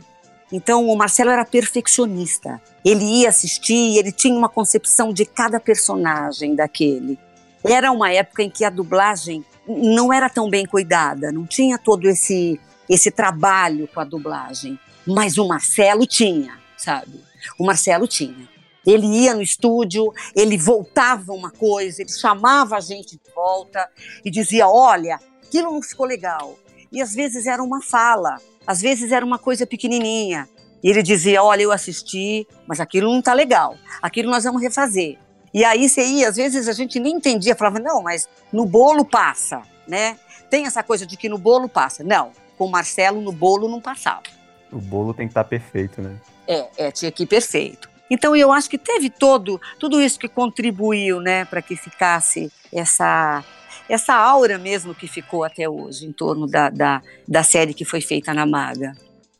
[0.52, 2.60] Então o Marcelo era perfeccionista.
[2.84, 7.20] Ele ia assistir, ele tinha uma concepção de cada personagem daquele.
[7.64, 12.08] Era uma época em que a dublagem não era tão bem cuidada, não tinha todo
[12.10, 12.60] esse
[12.90, 17.24] esse trabalho com a dublagem, mas o Marcelo tinha, sabe?
[17.58, 18.48] O Marcelo tinha.
[18.86, 23.88] Ele ia no estúdio, ele voltava uma coisa, ele chamava a gente de volta
[24.24, 26.58] e dizia: Olha, aquilo não ficou legal.
[26.91, 30.50] E às vezes era uma fala, às vezes era uma coisa pequenininha.
[30.82, 35.17] E ele dizia: Olha, eu assisti, mas aquilo não está legal, aquilo nós vamos refazer.
[35.54, 39.04] E aí você ia, às vezes a gente nem entendia, falava: Não, mas no bolo
[39.04, 40.17] passa, né?
[40.50, 42.04] Tem essa coisa de que no bolo passa.
[42.04, 44.24] Não, com o Marcelo no bolo não passava.
[44.72, 46.16] O bolo tem que estar perfeito, né?
[46.48, 47.90] É, é, tinha que ir perfeito.
[48.12, 53.44] Então eu acho que teve todo tudo isso que contribuiu, né, para que ficasse essa
[53.88, 58.02] essa aura mesmo que ficou até hoje em torno da, da, da série que foi
[58.02, 58.94] feita na Maga.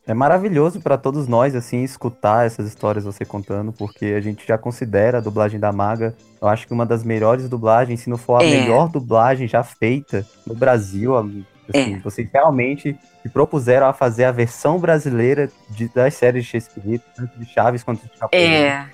[0.06, 4.58] É maravilhoso para todos nós, assim, escutar essas histórias você contando, porque a gente já
[4.58, 8.40] considera a dublagem da Maga, eu acho que uma das melhores dublagens, se não for
[8.40, 8.50] a É.
[8.50, 11.44] melhor dublagem já feita no Brasil.
[11.70, 11.98] Assim, É.
[11.98, 17.38] Vocês realmente se propuseram a fazer a versão brasileira de- das séries de Shakespeare, tanto
[17.38, 18.42] de Chaves quanto de Chapolin.
[18.44, 18.86] É,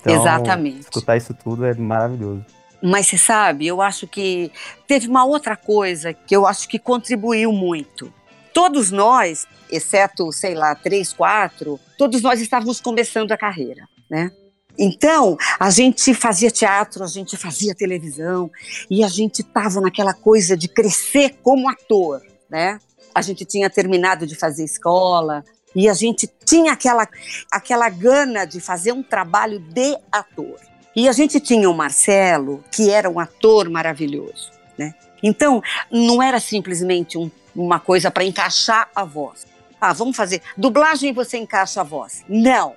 [0.00, 0.80] Então, exatamente.
[0.80, 2.44] Escutar isso tudo é maravilhoso.
[2.82, 4.50] Mas você sabe, eu acho que
[4.86, 8.10] teve uma outra coisa que eu acho que contribuiu muito.
[8.54, 14.32] Todos nós, exceto, sei lá, três, quatro, todos nós estávamos começando a carreira, né?
[14.78, 18.50] Então, a gente fazia teatro, a gente fazia televisão
[18.90, 22.78] e a gente estava naquela coisa de crescer como ator, né?
[23.14, 27.06] A gente tinha terminado de fazer escola e a gente tinha aquela,
[27.50, 30.58] aquela gana de fazer um trabalho de ator.
[30.94, 34.94] E a gente tinha o Marcelo, que era um ator maravilhoso, né?
[35.22, 39.46] Então, não era simplesmente um- uma coisa para encaixar a voz.
[39.80, 42.24] Ah, vamos fazer dublagem e você encaixa a voz.
[42.28, 42.74] Não.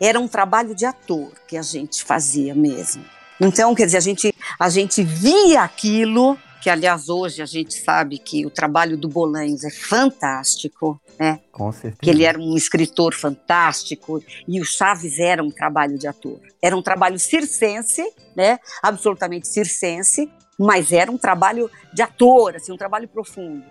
[0.00, 3.04] Era um trabalho de ator que a gente fazia mesmo.
[3.40, 8.18] Então, quer dizer, a gente, a gente via aquilo, que aliás hoje a gente sabe
[8.18, 11.40] que o trabalho do Bolanhos é fantástico, né?
[11.52, 11.98] Com certeza.
[12.00, 16.40] que ele era um escritor fantástico e o Chaves era um trabalho de ator.
[16.62, 18.02] Era um trabalho circense,
[18.34, 18.58] né?
[18.82, 23.64] Absolutamente circense, mas era um trabalho de ator, assim, um trabalho profundo.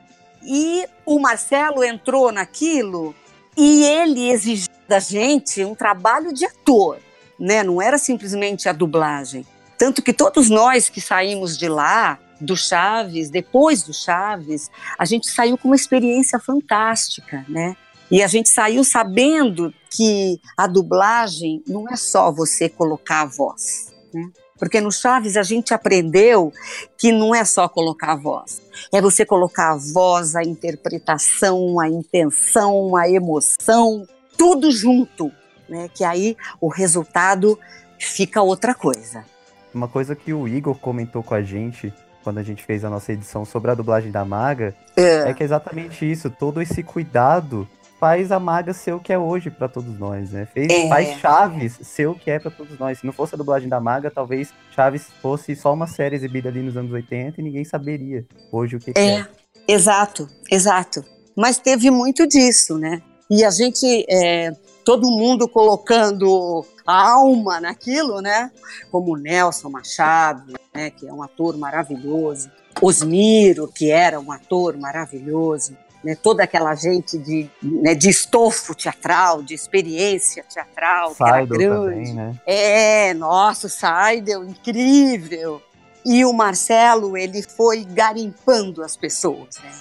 [0.44, 3.16] E o Marcelo entrou naquilo
[3.56, 6.98] e ele exigiu da gente um trabalho de ator,
[7.40, 7.64] né?
[7.64, 9.46] Não era simplesmente a dublagem.
[9.78, 15.30] Tanto que todos nós que saímos de lá, do Chaves, depois do Chaves, a gente
[15.30, 17.76] saiu com uma experiência fantástica, né?
[18.12, 23.94] E a gente saiu sabendo que a dublagem não é só você colocar a voz,
[24.14, 24.30] né?
[24.60, 26.54] Porque no Chaves a gente aprendeu
[26.98, 31.90] que não é só colocar a voz, é você colocar a voz, a interpretação, a
[31.90, 35.32] intenção, a emoção, tudo junto,
[35.68, 35.90] né?
[35.94, 37.60] Que aí o resultado
[38.00, 39.26] fica outra coisa.
[39.74, 41.94] Uma coisa que o Igor comentou com a gente
[42.24, 45.30] quando a gente fez a nossa edição sobre a dublagem da Maga É.
[45.30, 47.68] é, que é exatamente isso, todo esse cuidado
[48.00, 50.46] faz a Maga ser o que é hoje pra todos nós, né?
[50.54, 50.90] Fez, É.
[50.90, 53.00] Faz Chaves ser o que é pra todos nós.
[53.00, 56.62] Se não fosse a dublagem da Maga, talvez Chaves fosse só uma série exibida ali
[56.62, 59.20] nos anos 80 e ninguém saberia hoje o que, que é.
[59.20, 59.28] É,
[59.68, 61.04] exato, exato.
[61.36, 63.02] Mas teve muito disso, né?
[63.30, 68.52] E a gente, é, todo mundo colocando a alma naquilo, né?
[68.92, 70.90] Como Nelson Machado, né?
[70.90, 72.52] que é um ator maravilhoso.
[72.82, 75.78] Osmiro, que era um ator maravilhoso.
[76.04, 76.16] Né?
[76.16, 81.66] Toda aquela gente de, né, de estofo teatral, de experiência teatral, que era grande.
[81.68, 82.36] também, né?
[82.46, 85.62] É, nossa, o Seidel, incrível.
[86.06, 89.72] E o Marcelo, ele foi garimpando as pessoas, né?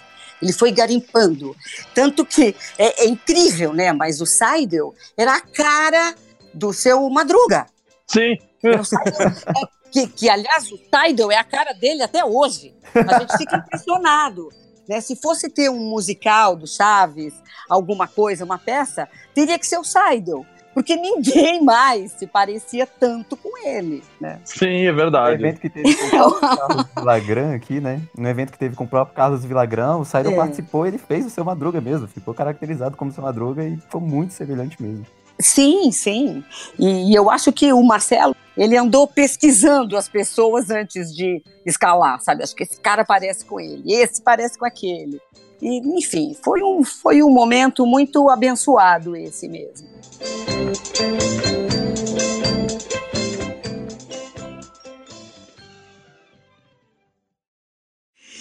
[0.43, 1.55] Ele foi garimpando.
[1.95, 3.93] Tanto que é, é incrível, né?
[3.93, 6.15] Mas o Seidel era a cara
[6.53, 7.67] do seu Madruga.
[8.07, 8.37] Sim.
[8.61, 12.75] Seidel, é, que, que, aliás, o Seidel é a cara dele até hoje.
[12.95, 14.49] A gente fica impressionado.
[14.89, 15.01] Né?
[15.01, 17.35] Se fosse ter um musical do Chaves,
[17.69, 23.37] alguma coisa, uma peça, teria que ser o Seidel porque ninguém mais se parecia tanto
[23.37, 24.41] com ele, né?
[24.45, 25.35] Sim, é No verdade.
[25.35, 28.01] evento que teve com o próprio Carlos Villagrán aqui, né?
[28.17, 30.37] No evento que teve com o próprio Carlos Villagrán, o Sairo É.
[30.37, 34.33] participou, ele fez o seu Madruga mesmo, ficou caracterizado como seu Madruga e ficou muito
[34.33, 35.05] semelhante mesmo.
[35.39, 36.45] Sim, sim.
[36.79, 42.21] E, e eu acho que o Marcelo, ele andou pesquisando as pessoas antes de escalar,
[42.21, 42.43] sabe?
[42.43, 45.21] Acho que esse cara parece com ele, esse parece com aquele.
[45.61, 49.89] E, enfim, foi um, foi um momento muito abençoado esse mesmo.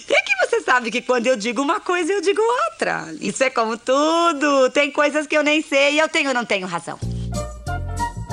[0.08, 3.06] E que você sabe que quando eu digo uma coisa, eu digo outra.
[3.20, 4.70] Isso é como tudo.
[4.70, 7.11] Tem coisas que eu nem sei e eu tenho ou não tenho razão.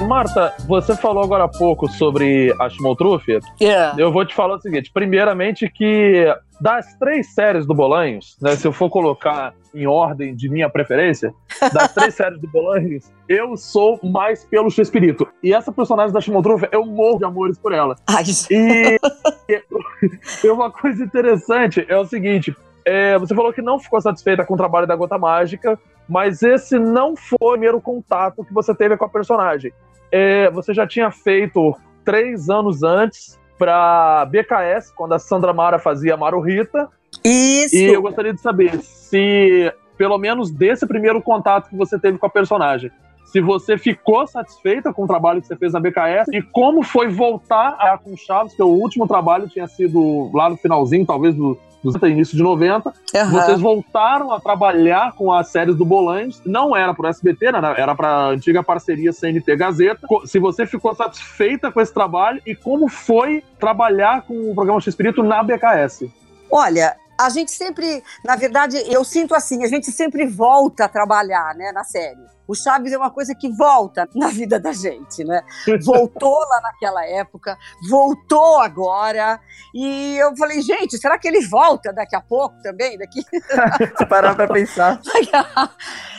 [0.07, 3.39] Marta, você falou agora há pouco sobre a Schmoltrufia.
[3.61, 3.99] Yeah.
[3.99, 6.25] Eu vou te falar o seguinte: primeiramente, que
[6.59, 11.33] das três séries do Bolanhos, né, se eu for colocar em ordem de minha preferência,
[11.73, 15.27] das três séries do Bolanhos, eu sou mais pelo Chespirito.
[15.43, 17.95] E essa personagem da Schmoltrufia, eu morro de amores por ela.
[18.07, 18.99] Ai, E
[20.43, 24.53] e uma coisa interessante é o seguinte: é, você falou que não ficou satisfeita com
[24.53, 25.77] o trabalho da Gota Mágica,
[26.07, 29.71] mas esse não foi o primeiro contato que você teve com a personagem.
[30.11, 36.17] É, você já tinha feito três anos antes para BKS, quando a Sandra Mara fazia
[36.17, 36.87] Maru Rita.
[37.23, 37.75] Isso.
[37.75, 42.25] E eu gostaria de saber se, pelo menos desse primeiro contato que você teve com
[42.25, 42.89] a personagem,
[43.25, 47.09] se você ficou satisfeita com o trabalho que você fez na BKS e como foi
[47.09, 51.53] voltar a com Chaves, que o último trabalho tinha sido lá no finalzinho, talvez do,
[51.53, 51.59] do
[52.07, 52.93] início de 90.
[53.15, 53.31] Aham.
[53.31, 56.41] Vocês voltaram a trabalhar com as séries do Bolanhos.
[56.45, 57.59] Não era pro SBT, né?
[57.77, 60.07] era para a antiga parceria CNT Gazeta.
[60.25, 64.87] Se você ficou satisfeita com esse trabalho e como foi trabalhar com o programa X
[64.87, 66.09] Espírito na BKS.
[66.51, 71.53] Olha, a gente sempre, na verdade, eu sinto assim, a gente sempre volta a trabalhar,
[71.53, 72.23] né, na série.
[72.47, 75.43] O Chaves é uma coisa que volta na vida da gente, né?
[75.83, 77.55] Voltou lá naquela época,
[77.87, 79.39] voltou agora.
[79.75, 82.97] E eu falei, gente, será que ele volta daqui a pouco também?
[82.97, 83.21] Daqui
[83.97, 84.99] Se parar pra pensar.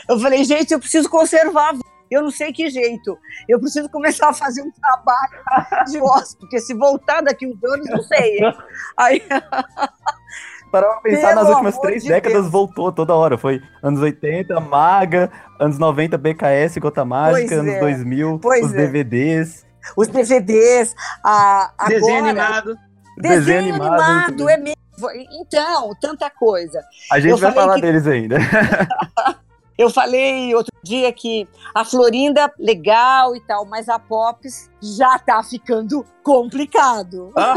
[0.08, 1.74] Eu falei, gente, eu preciso conservar.
[2.08, 3.18] Eu não sei que jeito.
[3.48, 7.88] Eu preciso começar a fazer um trabalho de voz, porque se voltar daqui uns anos,
[7.88, 8.38] não sei.
[8.96, 9.22] Aí,
[10.70, 12.52] Parar pra pensar, Pelo nas últimas três de décadas Deus.
[12.52, 13.36] voltou toda hora.
[13.36, 17.80] Foi anos 80, Maga, anos 90, BKS, Gota Mágica, Pois anos é.
[17.80, 18.76] 2000, Pois os é.
[18.76, 19.66] DVDs.
[19.96, 20.94] os DVDs,
[21.24, 22.76] a, agora, Desenho animado.
[23.18, 24.76] Desenho, Desenho animado, animado, é mesmo.
[25.40, 26.80] Então, tanta coisa.
[27.10, 28.36] A gente Eu vai falar que- deles ainda.
[29.80, 35.42] Eu falei outro dia que a Florinda, legal e tal, mas a Pops já tá
[35.42, 37.32] ficando complicado.
[37.34, 37.54] já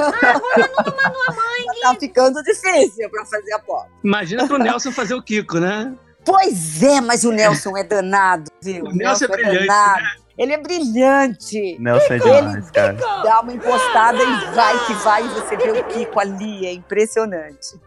[1.82, 3.91] tá ficando difícil pra fazer a Pops.
[4.01, 5.93] Imagina pro Nelson fazer o Kiko, né?
[6.24, 8.86] Pois é, mas o Nelson é danado, viu?
[8.86, 10.05] O Nelson é brilhante, danado.
[10.38, 11.78] Ele é brilhante.
[11.78, 12.93] Nelson é demais, cara.
[12.93, 17.78] Dá uma encostada e vai que vai, e você vê o Kiko ali, é impressionante.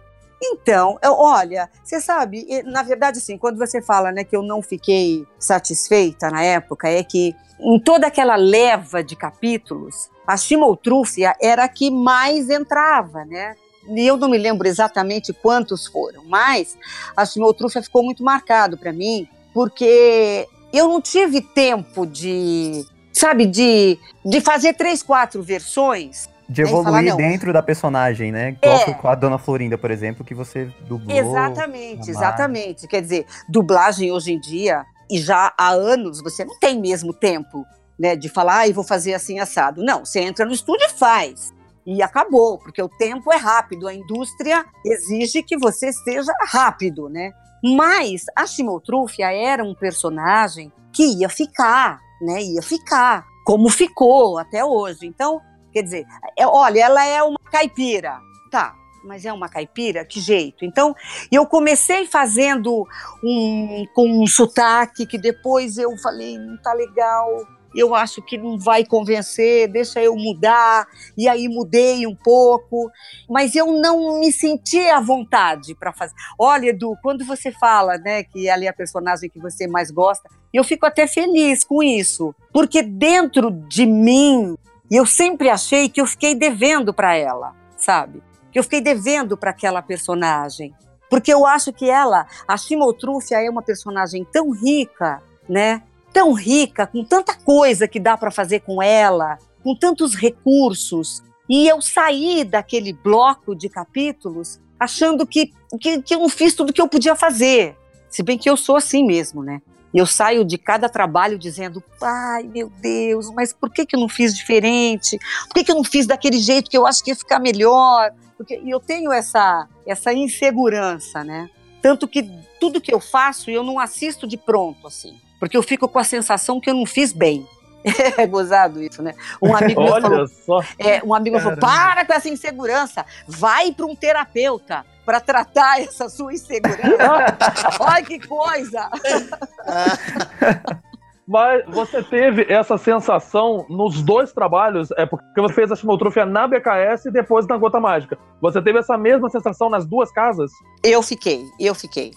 [0.42, 4.60] Então, eu- olha, você sabe, na verdade, assim, quando você fala né, que eu não
[4.62, 11.64] fiquei satisfeita na época, é que em toda aquela leva de capítulos, a Chimoltrúfia era
[11.64, 13.54] a que mais entrava, né?
[13.88, 16.76] E eu não me lembro exatamente quantos foram, mas
[17.16, 23.96] a Chimoltrúfia ficou muito marcado para mim, porque eu não tive tempo de, sabe, de,
[24.24, 26.28] de fazer três, quatro versões.
[26.48, 28.56] De evoluir dentro da personagem, né?
[28.62, 28.94] É.
[28.94, 31.16] Com a Dona Florinda, por exemplo, que você dublou.
[31.16, 32.86] Exatamente, exatamente.
[32.86, 37.64] Quer dizer, dublagem hoje em dia, e já há anos, você não tem mesmo tempo
[37.98, 39.82] né, de falar, ah, vou fazer assim assado.
[39.82, 41.52] Não, você entra no estúdio e faz.
[41.86, 47.32] E acabou, porque o tempo é rápido, a indústria exige que você seja rápido, né?
[47.62, 52.42] Mas a Chimoltrufia era um personagem que ia ficar, né?
[52.42, 55.06] Ia ficar, como ficou até hoje.
[55.06, 55.40] Então,
[55.76, 56.06] quer dizer,
[56.38, 58.18] é- olha, ela é uma caipira,
[58.50, 58.74] tá?
[59.04, 60.06] Mas é uma caipira?
[60.06, 60.64] Que jeito?
[60.64, 60.96] Então,
[61.30, 62.88] eu comecei fazendo
[63.22, 67.28] um, com um sotaque que depois eu falei, não tá legal,
[67.74, 70.86] eu acho que não vai convencer, deixa eu mudar.
[71.16, 72.90] E aí mudei um pouco,
[73.28, 76.14] mas eu não me senti à vontade para fazer.
[76.38, 80.28] Olha, Edu, quando você fala, né, que ela é a personagem que você mais gosta,
[80.54, 84.56] eu fico até feliz com isso, porque dentro de mim,
[84.90, 88.22] eu sempre achei que eu fiquei devendo para ela, sabe?
[88.52, 90.74] Que eu fiquei devendo para aquela personagem.
[91.10, 95.82] Porque eu acho que ela, a Chimotrúfia, é uma personagem tão rica, né?
[96.12, 101.22] Tão rica, com tanta coisa que dá para fazer com ela, com tantos recursos.
[101.48, 106.72] E eu saí daquele bloco de capítulos achando que, que, que eu não fiz tudo
[106.72, 107.76] que eu podia fazer.
[108.08, 109.60] Se bem que eu sou assim mesmo, né?
[109.96, 114.10] Eu saio de cada trabalho dizendo, pai, meu Deus, mas por que, que eu não
[114.10, 115.18] fiz diferente?
[115.46, 118.12] Por que, que eu não fiz daquele jeito que eu acho que ia ficar melhor?
[118.36, 121.48] Porque e eu tenho essa, essa insegurança, né?
[121.80, 122.30] Tanto que
[122.60, 125.18] tudo que eu faço, eu não assisto de pronto, assim.
[125.40, 127.46] Porque eu fico com a sensação que eu não fiz bem.
[128.18, 129.14] É gozado isso, né?
[129.40, 130.60] Um amigo Olha falou, só.
[130.78, 131.84] é, um amigo meu falou, Caramba.
[131.84, 137.38] para com essa insegurança, vai para um terapeuta para tratar essa sua insegurança.
[137.80, 138.90] Olha que coisa!
[141.28, 146.46] Mas você teve essa sensação nos dois trabalhos, é porque você fez a Chimotrufia na
[146.46, 148.16] BKS e depois na Gota Mágica.
[148.40, 150.52] Você teve essa mesma sensação nas duas casas?
[150.84, 152.12] Eu fiquei, eu fiquei.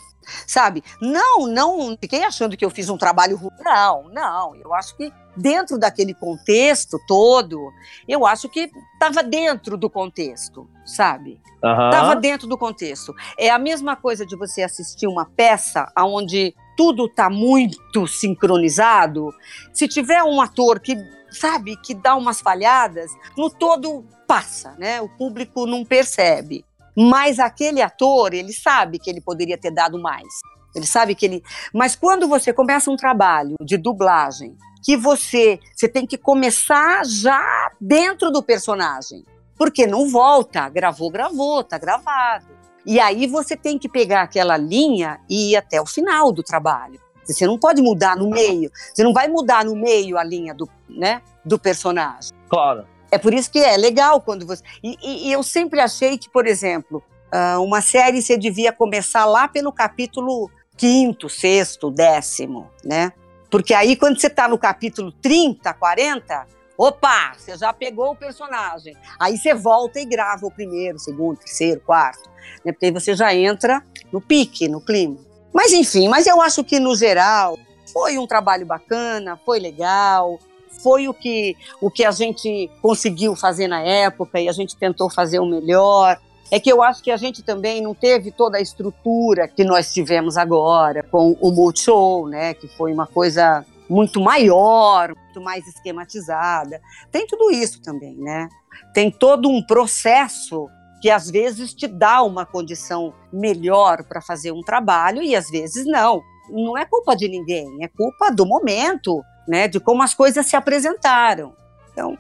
[0.46, 0.84] Sabe?
[1.02, 3.50] Não, não fiquei achando que eu fiz um trabalho ruim.
[3.62, 4.56] Não, não.
[4.56, 7.72] Eu acho que dentro daquele contexto todo,
[8.08, 11.42] eu acho que estava dentro do contexto, sabe?
[11.56, 13.14] Estava dentro do contexto.
[13.38, 19.34] É a mesma coisa de você assistir uma peça onde tudo está muito sincronizado.
[19.74, 20.96] Se tiver um ator que,
[21.30, 25.02] sabe, que dá umas falhadas, no todo passa, né?
[25.02, 26.64] O público não percebe.
[26.96, 30.28] Mas aquele ator, ele sabe que ele poderia ter dado mais.
[30.76, 31.44] Ele sabe que ele.
[31.74, 37.72] Mas quando você começa um trabalho de dublagem, que você, você tem que começar já
[37.80, 39.26] dentro do personagem.
[39.58, 42.48] Porque não volta, gravou, gravou, tá gravado.
[42.86, 47.00] E aí você tem que pegar aquela linha e ir até o final do trabalho.
[47.26, 48.72] Você não pode mudar no meio.
[48.94, 52.32] Você não vai mudar no meio a linha do, né, do personagem.
[52.50, 52.86] Claro.
[53.12, 54.64] É por isso que é legal quando você.
[54.84, 57.04] E, e, e eu sempre achei que, por exemplo,
[57.34, 63.12] uh, uma série você devia começar lá pelo capítulo quinto, sexto, décimo, né?
[63.50, 66.48] Porque aí, quando você está no capítulo 30, 40,
[66.78, 68.96] opa, você já pegou o personagem.
[69.20, 72.30] Aí você volta e grava o primeiro, segundo, terceiro, quarto.
[72.64, 72.72] Né?
[72.72, 75.18] Porque aí você já entra no pique, no clima.
[75.54, 77.58] Mas enfim, mas eu acho que no geral
[77.92, 80.40] foi um trabalho bacana, foi legal,
[80.82, 85.10] foi o que, o que a gente conseguiu fazer na época e a gente tentou
[85.10, 86.20] fazer o melhor.
[86.52, 89.94] É que eu acho que a gente também não teve toda a estrutura que nós
[89.94, 92.54] tivemos agora com o Multishow, né?
[92.56, 96.82] Que foi uma coisa muito maior, muito mais esquematizada.
[97.12, 98.50] Tem tudo isso também, né?
[98.94, 100.68] Tem todo um processo
[101.02, 105.86] que às vezes te dá uma condição melhor para fazer um trabalho e às vezes
[105.86, 106.22] não.
[106.50, 109.68] Não é culpa de ninguém, é culpa do momento, né?
[109.68, 111.54] De como as coisas se apresentaram.
[111.92, 112.18] Então,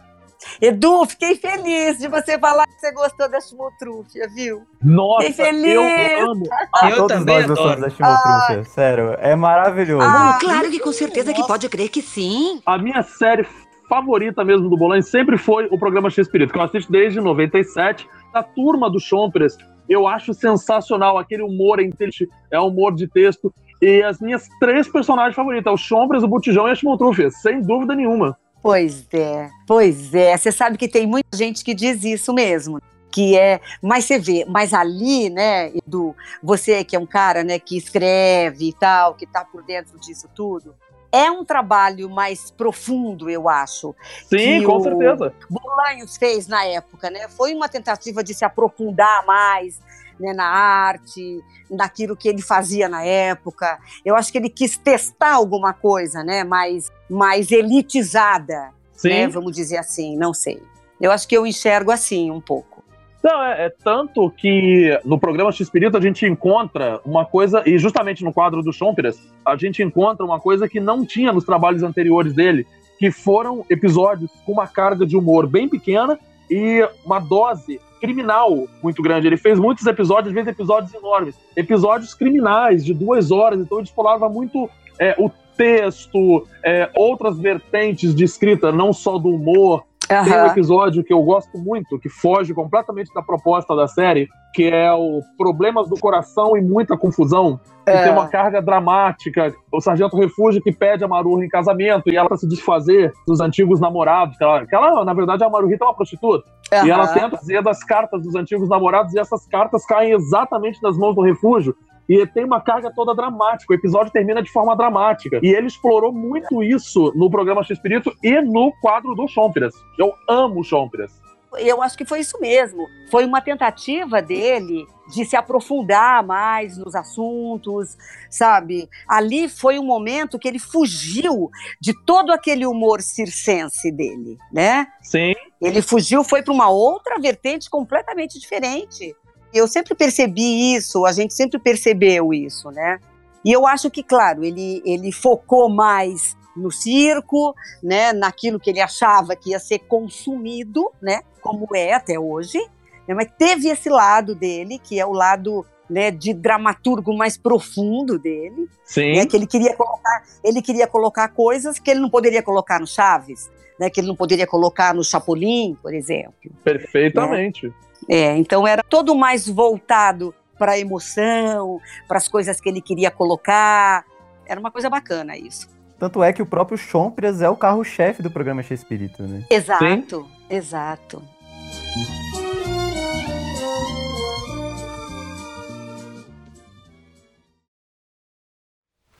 [0.62, 4.62] Edu, fiquei feliz de você falar que você gostou da chimotrúfia, viu?
[4.82, 5.74] Nossa, fiquei feliz.
[5.74, 6.44] eu amo.
[6.74, 9.16] Ah, todos nós gostamos da chimotrúfia, sério.
[9.20, 10.06] É maravilhoso.
[10.06, 12.62] Ah, claro que com certeza que pode crer que sim.
[12.66, 13.46] A minha série
[13.90, 18.08] favorita mesmo do Bolan sempre foi o programa X-Espírito, que eu assisto desde 97.
[18.34, 19.58] A turma do Chompres,
[19.90, 21.18] eu acho sensacional.
[21.18, 23.52] Aquele humor inteligente, é humor de texto.
[23.82, 27.96] E as minhas três personagens favoritas, o Chompres, o Botijão e a Chimotrúfia, sem dúvida
[27.96, 28.38] nenhuma.
[28.62, 30.38] Pois é, pois é.
[30.38, 32.82] Você sabe que tem muita gente que diz isso mesmo.
[33.12, 37.58] Que é, mas você vê, mas ali, né, Edu, você que é um cara, né,
[37.58, 40.76] que escreve e tal, que tá por dentro disso tudo,
[41.12, 43.96] é um trabalho mais profundo, eu acho.
[44.30, 45.34] Sim, que com o certeza.
[45.50, 47.28] Bolanhos fez na época, né?
[47.30, 49.80] Foi uma tentativa de se aprofundar mais
[50.20, 53.80] né, na arte, naquilo que ele fazia na época.
[54.04, 56.44] Eu acho que ele quis testar alguma coisa, né?
[56.44, 58.72] Mais, mais elitizada,
[59.04, 59.28] né?
[59.28, 60.62] Vamos dizer assim, não sei.
[61.00, 62.84] Eu acho que eu enxergo assim um pouco.
[63.24, 68.24] Não, é, é tanto que no programa X-Espírito a gente encontra uma coisa, e justamente
[68.24, 72.34] no quadro do Chompres, a gente encontra uma coisa que não tinha nos trabalhos anteriores
[72.34, 72.66] dele,
[72.98, 79.02] que foram episódios com uma carga de humor bem pequena e uma dose criminal muito
[79.02, 79.28] grande.
[79.28, 83.86] Ele fez muitos episódios, às vezes episódios enormes, episódios criminais de duas horas, então ele
[83.86, 84.70] explorava muito
[85.00, 89.84] é, o texto, é, outras vertentes de escrita, não só do humor.
[90.10, 94.64] Tem um episódio que eu gosto muito, que foge completamente da proposta da série, que
[94.64, 97.60] é o Problemas do Coração e Muita Confusão.
[97.86, 98.04] Que É.
[98.04, 99.54] tem uma carga dramática.
[99.72, 103.80] O Sargento Refúgio que pede a Maruha em casamento e ela se desfazer dos antigos
[103.80, 104.38] namorados.
[104.38, 106.44] Que ela, que ela, na verdade, a Maruhita é uma prostituta.
[106.72, 106.88] E Aham.
[106.90, 111.16] ela tenta dizer das cartas dos antigos namorados e essas cartas caem exatamente nas mãos
[111.16, 111.76] do refúgio.
[112.10, 113.72] E tem uma carga toda dramática.
[113.72, 115.40] O episódio termina de forma dramática.
[115.44, 119.76] E ele explorou muito isso no programa X-Espírito e no quadro do Chompras.
[119.98, 121.22] Eu amo o.
[121.58, 122.88] Eu acho que foi isso mesmo.
[123.10, 127.98] Foi uma tentativa dele de se aprofundar mais nos assuntos,
[128.30, 128.88] sabe?
[129.08, 131.50] Ali foi um momento que ele fugiu
[131.82, 134.88] de todo aquele humor circense dele, né?
[135.02, 135.34] Sim.
[135.60, 139.16] Ele fugiu, foi para uma outra vertente completamente diferente.
[139.54, 143.00] Eu sempre percebi isso, a gente sempre percebeu isso, né?
[143.44, 148.82] E eu acho que, claro, ele, ele focou mais no circo, né, naquilo que ele
[148.82, 152.60] achava que ia ser consumido, né, como é até hoje,
[153.08, 158.20] né, mas teve esse lado dele, que é o lado né, de dramaturgo mais profundo
[158.20, 159.14] dele, Sim.
[159.14, 162.88] né, que ele queria colocar, ele queria colocar coisas que ele não poderia colocar no
[162.88, 166.34] Chaves, né, que ele não poderia colocar no Chapolin, por exemplo.
[166.64, 167.74] Perfeitamente.
[168.08, 173.10] É, então era todo mais voltado para a emoção, para as coisas que ele queria
[173.10, 174.06] colocar.
[174.46, 175.68] Era uma coisa bacana isso.
[175.98, 179.46] Tanto é que o próprio Chompras é o carro-chefe do programa Chespirito, né?
[179.50, 181.22] Exato, exato.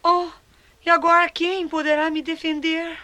[0.02, 0.30] Oh,
[0.86, 2.98] e agora quem poderá me defender?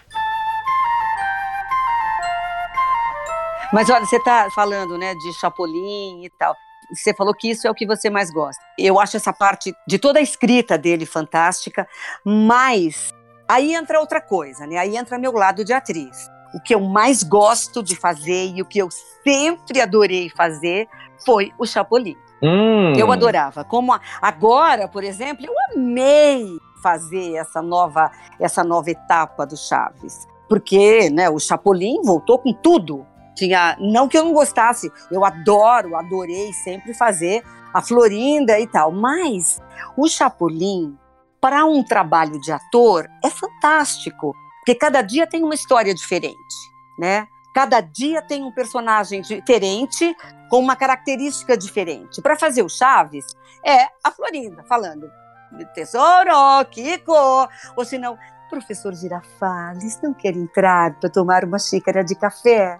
[3.74, 6.56] Mas olha, você está falando, né, de Chapolin e tal.
[6.94, 8.62] Você falou que isso é o que você mais gosta.
[8.78, 11.88] Eu acho essa parte de toda a escrita dele fantástica,
[12.24, 13.10] mas
[13.48, 14.78] aí entra outra coisa, né?
[14.78, 16.16] Aí entra meu lado de atriz.
[16.54, 18.88] O que eu mais gosto de fazer e o que eu
[19.24, 20.88] sempre adorei fazer
[21.26, 22.16] foi o Chapolin.
[22.42, 22.94] Hum.
[22.96, 23.64] Eu adorava.
[23.64, 26.46] Como a- agora, por exemplo, eu amei
[26.84, 30.28] fazer essa nova, essa nova etapa do Chaves.
[30.48, 33.06] Porque né, o Chapolin voltou com tudo.
[33.36, 38.92] Tinha, não que eu não gostasse, eu adoro, adorei sempre fazer a Florinda e tal.
[38.92, 39.62] Mas
[39.98, 40.98] o Chapolin,
[41.42, 44.34] para um trabalho de ator, é fantástico.
[44.60, 46.36] Porque cada dia tem uma história diferente,
[46.98, 47.28] né?
[47.54, 50.16] Cada dia tem um personagem diferente,
[50.50, 52.22] com uma característica diferente.
[52.22, 53.26] Para fazer o Chaves,
[53.64, 55.10] é a Florinda falando:
[55.74, 57.48] Tesouro, Kiko!
[57.76, 58.18] Ou se não,
[58.50, 62.80] professor Girafales, não quer entrar para tomar uma xícara de café?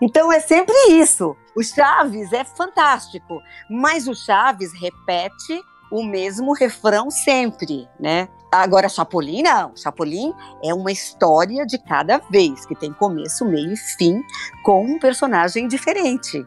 [0.00, 1.36] Então é sempre isso.
[1.56, 8.28] O Chaves é fantástico, mas o Chaves repete o mesmo refrão sempre, né?
[8.50, 9.76] Agora, Chapolin não.
[9.76, 10.32] Chapolin
[10.62, 14.22] é uma história de cada vez, que tem começo, meio e fim,
[14.64, 16.46] com um personagem diferente.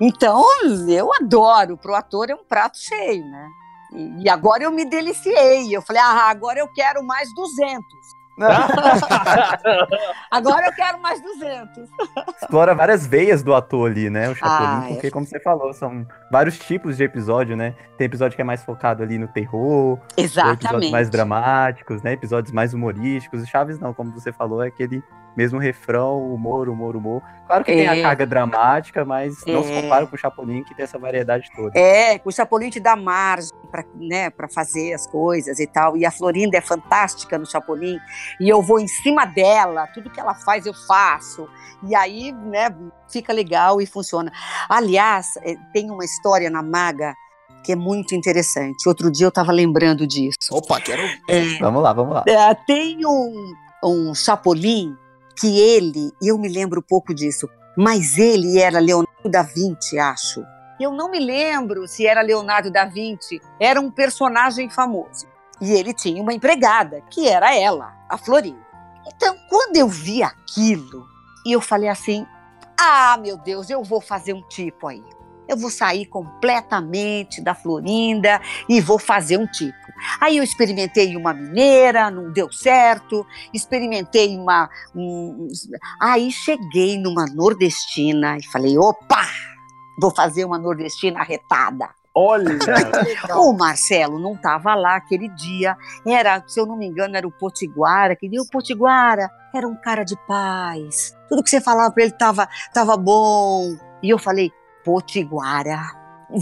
[0.00, 0.44] Então,
[0.88, 1.76] eu adoro.
[1.76, 3.48] Pro ator é um prato cheio, né?
[3.92, 5.74] E e agora eu me deliciei.
[5.74, 7.82] Eu falei, ah, agora eu quero mais 200.
[10.30, 11.88] Agora eu quero mais 200.
[12.42, 14.28] Explora várias veias do ator ali, né?
[14.30, 15.10] O Chapolin, Ah, porque, é.
[15.10, 17.74] como você falou, são vários tipos de episódio, né?
[17.98, 22.12] Tem episódio que é mais focado ali no terror, episódios mais dramáticos, né?
[22.12, 23.42] Episódios mais humorísticos.
[23.42, 25.02] O Chaves não, como você falou, é aquele
[25.40, 27.22] mesmo refrão, humor, humor, humor.
[27.46, 27.88] Claro que tem É.
[27.88, 29.80] a carga dramática, mas não se É.
[29.80, 31.72] compara com o Chapolin, que tem essa variedade toda.
[31.78, 35.96] É, o Chapolin te dá margem para né, pra fazer as coisas e tal.
[35.96, 37.98] E a Florinda é fantástica no Chapolin.
[38.38, 41.48] E eu vou em cima dela, tudo que ela faz eu faço.
[41.88, 42.68] E aí, né,
[43.10, 44.30] fica legal e funciona.
[44.68, 47.14] Aliás, eh, tem uma história na Maga
[47.64, 48.86] que é muito interessante.
[48.88, 50.36] Outro dia eu estava lembrando disso.
[50.52, 51.02] Opa, quero.
[51.28, 52.24] É, Vamos lá, vamos lá.
[52.28, 53.52] é, tem um,
[53.84, 54.94] um Chapolin
[55.40, 60.44] que ele, e eu me lembro pouco disso, mas ele era Leonardo da Vinci, acho.
[60.78, 65.26] Eu não me lembro se era Leonardo da Vinci, era um personagem famoso.
[65.60, 68.66] E ele tinha uma empregada, que era ela, a Florinda.
[69.06, 71.06] Então, quando eu vi aquilo,
[71.46, 72.26] eu falei assim:
[72.78, 75.04] ah, meu Deus, eu vou fazer um tipo aí.
[75.50, 79.74] Eu vou sair completamente da Florinda e vou fazer um tipo.
[80.20, 83.26] Aí eu experimentei uma mineira, não deu certo.
[83.52, 84.70] Experimentei uma.
[84.94, 85.48] um-
[86.00, 89.26] Aí cheguei numa nordestina e falei: opa,
[90.00, 91.88] vou fazer uma nordestina arretada.
[92.14, 92.58] Olha!
[93.36, 95.76] O Marcelo não estava lá aquele dia.
[96.06, 98.16] Era, se eu não me engano, era o Potiguara.
[98.16, 101.12] Que o Potiguara era um cara de paz.
[101.28, 103.76] Tudo que você falava para ele tava, tava bom.
[104.02, 104.50] E eu falei,
[104.84, 105.80] Potiguara,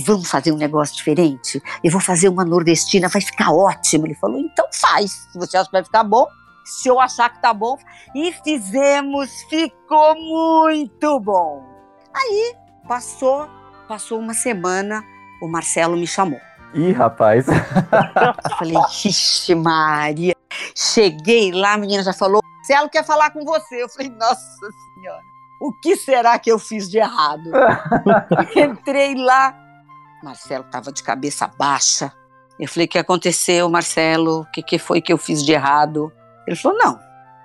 [0.07, 1.62] vamos fazer um negócio diferente?
[1.82, 4.07] Eu vou fazer uma nordestina, vai ficar ótimo.
[4.07, 5.28] Ele falou, então faz.
[5.32, 6.26] Se você acha que vai ficar bom,
[6.64, 7.76] se eu achar que tá bom.
[8.14, 11.64] E fizemos, ficou muito bom.
[12.14, 12.55] Aí
[12.86, 13.49] passou,
[13.86, 15.03] passou uma semana,
[15.43, 16.41] o Marcelo me chamou.
[16.74, 17.47] Ih, rapaz.
[17.49, 20.34] Eu falei, ixi, Maria.
[20.76, 23.82] Cheguei lá, a menina já falou, Marcelo quer falar com você.
[23.82, 25.22] Eu falei, nossa senhora,
[25.61, 27.50] o que será que eu fiz de errado?
[28.56, 29.54] Entrei lá,
[30.22, 32.12] Marcelo estava de cabeça baixa.
[32.59, 34.40] Eu falei, o que aconteceu, Marcelo?
[34.40, 36.12] O que, que foi que eu fiz de errado?
[36.46, 36.98] Ele falou, não,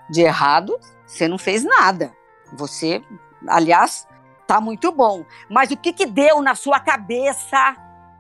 [0.09, 2.11] de errado você não fez nada.
[2.53, 3.03] Você,
[3.47, 4.07] aliás,
[4.47, 5.23] tá muito bom.
[5.49, 7.75] Mas o que, que deu na sua cabeça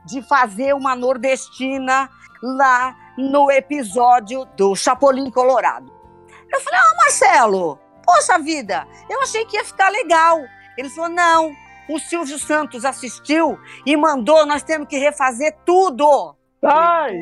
[0.05, 2.09] de fazer uma nordestina
[2.41, 5.91] lá no episódio do Chapolin Colorado?
[6.51, 10.39] Eu falei, ah, Marcelo, poxa vida, eu achei que ia ficar legal.
[10.77, 11.51] Ele falou, não,
[11.89, 16.35] o Silvio Santos assistiu e mandou, nós temos que refazer tudo.
[16.63, 17.17] Ai!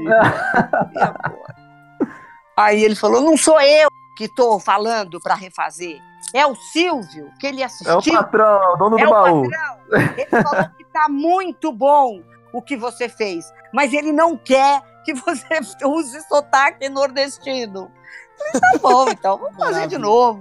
[2.58, 6.00] Aí ele falou, não sou eu que estou falando para refazer,
[6.34, 7.94] é o Silvio, que ele assistiu.
[7.94, 9.44] É o patrão, dono do É o baú.
[10.18, 12.22] Ele falou que tá muito bom
[12.54, 17.92] o que você fez, mas ele não quer que você use sotaque nordestino.
[18.54, 20.40] Tá bom, então vamos fazer de novo.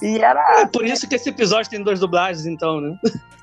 [0.00, 0.60] E era.
[0.60, 2.96] É por isso que esse episódio tem duas dublagens, então, né?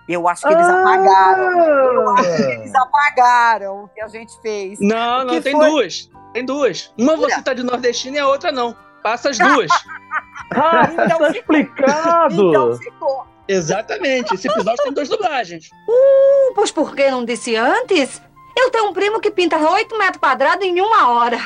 [0.07, 0.81] Eu acho que eles Ah!
[0.81, 1.59] apagaram.
[1.93, 4.77] Eu acho que eles apagaram o que a gente fez.
[4.79, 5.69] Não, não, tem foi?
[5.69, 6.09] duas.
[6.33, 6.93] Tem duas.
[6.97, 8.75] Uma você tá de nordestino e a outra não.
[9.03, 9.69] Passa as duas.
[10.53, 11.55] Ah, Então tá ficou.
[11.55, 12.49] explicado!
[12.49, 13.25] Então ficou.
[13.47, 14.35] Exatamente.
[14.35, 15.69] Esse episódio tem duas dublagens.
[15.89, 18.21] Uh, pois por que não disse antes?
[18.55, 21.39] Eu tenho um primo que pinta 8 metros quadrados em uma hora.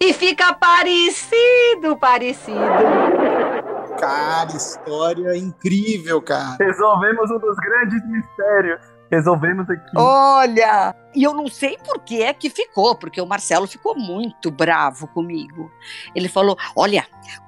[0.00, 2.58] E fica parecido, parecido.
[3.98, 6.56] Cara, história incrível, cara.
[6.60, 8.80] Resolvemos um dos grandes mistérios.
[9.10, 9.90] Resolvemos aqui.
[9.96, 14.50] Olha, e eu não sei por que é que ficou, porque o Marcelo ficou muito
[14.50, 15.70] bravo comigo.
[16.14, 17.04] Ele falou: "Olha,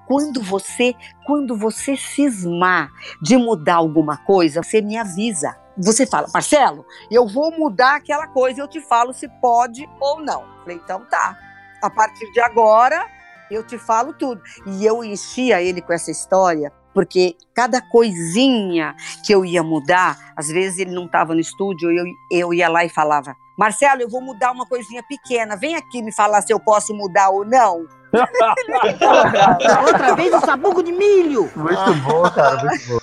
[0.09, 0.97] quando você,
[1.27, 2.91] quando você cismar
[3.23, 5.55] de mudar alguma coisa, você me avisa.
[5.77, 10.43] Você fala: "Marcelo, eu vou mudar aquela coisa, eu te falo se pode ou não".
[10.43, 11.37] Eu Falei: "Então tá.
[11.83, 13.07] A partir de agora,
[13.51, 14.43] eu te falo tudo".
[14.67, 20.49] E eu enchia ele com essa história porque cada coisinha que eu ia mudar, às
[20.49, 24.21] vezes ele não estava no estúdio, eu, eu ia lá e falava: Marcelo, eu vou
[24.21, 27.87] mudar uma coisinha pequena, vem aqui me falar se eu posso mudar ou não.
[29.87, 31.51] Outra vez o sabugo de milho.
[31.55, 32.99] Muito bom, cara, muito bom.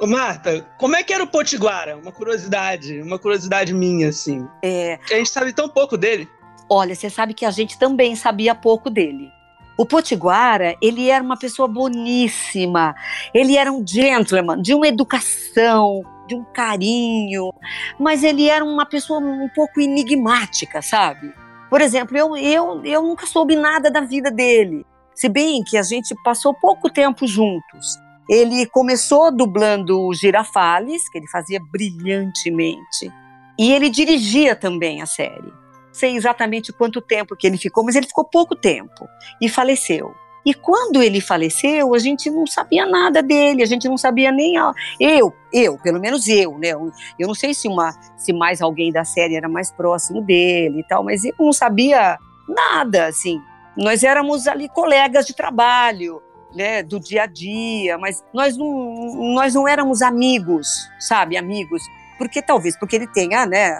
[0.00, 1.96] Ô, Marta, como é que era o Potiguara?
[1.96, 4.48] Uma curiosidade, uma curiosidade minha, assim.
[4.64, 6.28] É, a gente sabe tão pouco dele.
[6.70, 9.32] Olha, você sabe que a gente também sabia pouco dele.
[9.76, 12.94] O Potiguara, ele era uma pessoa boníssima,
[13.34, 17.50] ele era um gentleman, de uma educação, de um carinho,
[17.98, 21.34] mas ele era uma pessoa um pouco enigmática, sabe?
[21.68, 25.82] Por exemplo, eu, eu, eu nunca soube nada da vida dele, se bem que a
[25.82, 27.98] gente passou pouco tempo juntos.
[28.28, 33.10] Ele começou dublando o Girafales, que ele fazia brilhantemente,
[33.58, 35.59] e ele dirigia também a série
[35.92, 39.08] sei exatamente quanto tempo que ele ficou, mas ele ficou pouco tempo
[39.40, 40.14] e faleceu.
[40.44, 44.56] E quando ele faleceu, a gente não sabia nada dele, a gente não sabia nem
[44.56, 44.72] a...
[44.98, 46.70] eu, eu, pelo menos eu, né?
[46.70, 46.92] Eu,
[47.28, 51.04] não sei se uma, se mais alguém da série era mais próximo dele e tal,
[51.04, 52.18] mas eu não sabia
[52.48, 53.40] nada, assim.
[53.76, 56.22] Nós éramos ali colegas de trabalho,
[56.54, 61.82] né, do dia a dia, mas nós não, nós não éramos amigos, sabe, amigos
[62.20, 63.74] porque talvez porque ele tenha, né,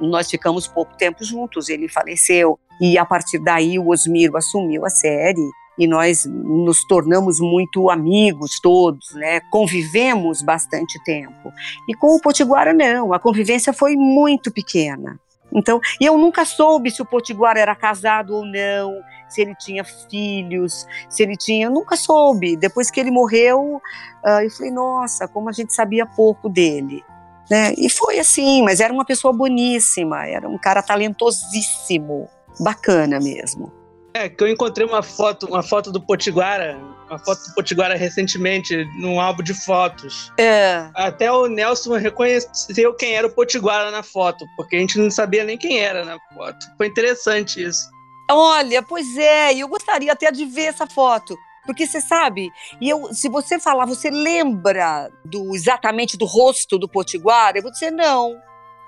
[0.00, 4.90] nós ficamos pouco tempo juntos, ele faleceu e a partir daí o Osmiro assumiu a
[4.90, 5.48] série
[5.78, 9.38] e nós nos tornamos muito amigos todos, né?
[9.52, 11.52] Convivemos bastante tempo.
[11.88, 15.16] E com o Potiguara não, a convivência foi muito pequena.
[15.52, 18.92] Então, e eu nunca soube se o Potiguara era casado ou não,
[19.28, 22.56] se ele tinha filhos, se ele tinha, eu nunca soube.
[22.56, 23.80] Depois que ele morreu,
[24.26, 27.04] uh, eu falei, nossa, como a gente sabia pouco dele.
[27.50, 27.74] Né?
[27.76, 32.28] E foi assim, mas era uma pessoa boníssima, era um cara talentosíssimo,
[32.60, 33.72] bacana mesmo.
[34.14, 36.78] É, que eu encontrei uma foto, uma foto do Potiguara,
[37.08, 40.32] uma foto do Potiguara recentemente, num álbum de fotos.
[40.38, 40.88] É.
[40.94, 45.44] Até o Nelson reconheceu quem era o Potiguara na foto, porque a gente não sabia
[45.44, 46.58] nem quem era na foto.
[46.76, 47.88] Foi interessante isso.
[48.30, 51.36] Olha, pois é, eu gostaria até de ver essa foto.
[51.68, 52.50] Porque você sabe,
[52.80, 57.58] e eu, se você falar, você lembra do exatamente do rosto do Potiguara?
[57.58, 58.34] Eu vou dizer não.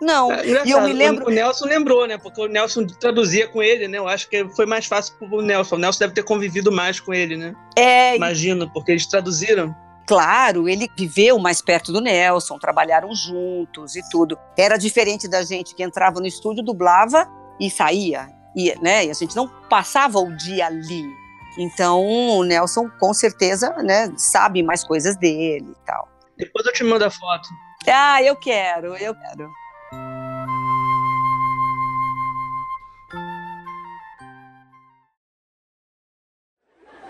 [0.00, 0.32] Não.
[0.32, 1.26] É, e eu me lembro.
[1.26, 2.16] O, o Nelson lembrou, né?
[2.16, 3.98] Porque o Nelson traduzia com ele, né?
[3.98, 5.74] Eu acho que foi mais fácil pro Nelson.
[5.74, 7.54] O Nelson deve ter convivido mais com ele, né?
[7.76, 8.16] É.
[8.16, 9.76] Imagino, porque eles traduziram.
[10.06, 14.38] Claro, ele viveu mais perto do Nelson, trabalharam juntos e tudo.
[14.56, 17.28] Era diferente da gente que entrava no estúdio, dublava
[17.60, 18.26] e saía.
[18.56, 21.19] E, né, e a gente não passava o dia ali.
[21.58, 26.08] Então, o Nelson, com certeza, né, sabe mais coisas dele e tal.
[26.36, 27.48] Depois eu te mando a foto.
[27.86, 29.50] Ah, eu quero, eu quero.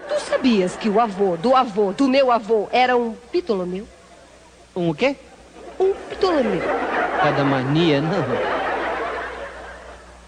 [0.09, 3.87] Tu sabias que o avô do avô do meu avô era um Ptolomeu?
[4.75, 5.17] Um o quê?
[5.79, 6.63] Um Ptolomeu.
[7.21, 8.25] Cada mania, não.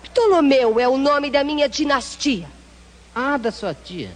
[0.04, 2.46] Ptolomeu é o nome da minha dinastia.
[3.14, 4.10] Ah, da sua tia.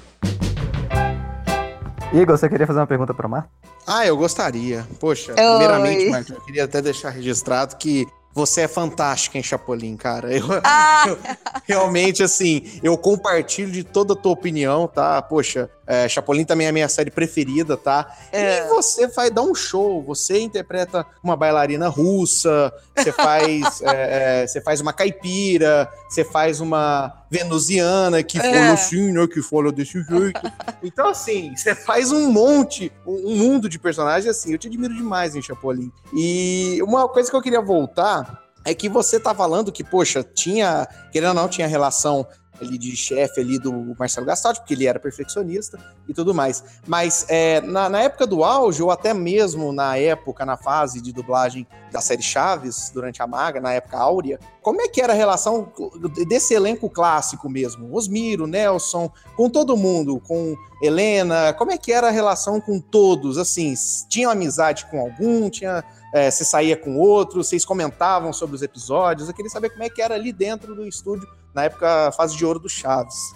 [2.13, 3.51] Igor, você queria fazer uma pergunta para Marta?
[3.87, 4.87] Ah, eu gostaria.
[4.99, 10.33] Poxa, primeiramente, Marta, eu queria até deixar registrado que você é fantástica em Chapolin, cara.
[10.33, 11.05] Eu, ah!
[11.09, 11.19] eu,
[11.65, 15.21] realmente, assim, eu compartilho de toda a tua opinião, tá?
[15.21, 18.13] Poxa, é, Chapolin também é a minha série preferida, tá?
[18.33, 18.59] É.
[18.59, 24.47] E você vai dar um show, você interpreta uma bailarina russa, você faz, é, é,
[24.47, 29.27] você faz uma caipira, você faz uma venusiana que fala assim, né?
[29.27, 30.41] Que fala desse jeito.
[30.83, 35.37] Então, assim, você faz um monte, um mundo de personagens, assim, eu te admiro demais
[35.37, 35.93] em Chapolin.
[36.13, 40.89] E uma coisa que eu queria voltar é que você tá falando que, poxa, tinha,
[41.13, 42.27] querendo ou não, tinha relação
[42.61, 45.79] ali de chefe ali do Marcelo Gastaldi, porque ele era perfeccionista
[46.09, 46.63] e tudo mais.
[46.87, 51.13] Mas é, na, na época do auge, ou até mesmo na época, na fase de
[51.13, 55.17] dublagem da série Chaves, durante a Maga, na época áurea, como é que era a
[55.17, 55.73] relação
[56.27, 57.95] desse elenco clássico mesmo?
[57.95, 63.39] Osmiro, Nelson, com todo mundo, com Helena, como é que era a relação com todos?
[63.39, 63.73] Assim,
[64.09, 65.49] tinha amizade com algum?
[65.49, 67.43] Tinha, é, você saía com outro?
[67.43, 69.29] Vocês comentavam sobre os episódios?
[69.29, 71.27] Eu queria saber como é que era ali dentro do estúdio,
[71.57, 73.35] na época, fase de ouro do Chaves.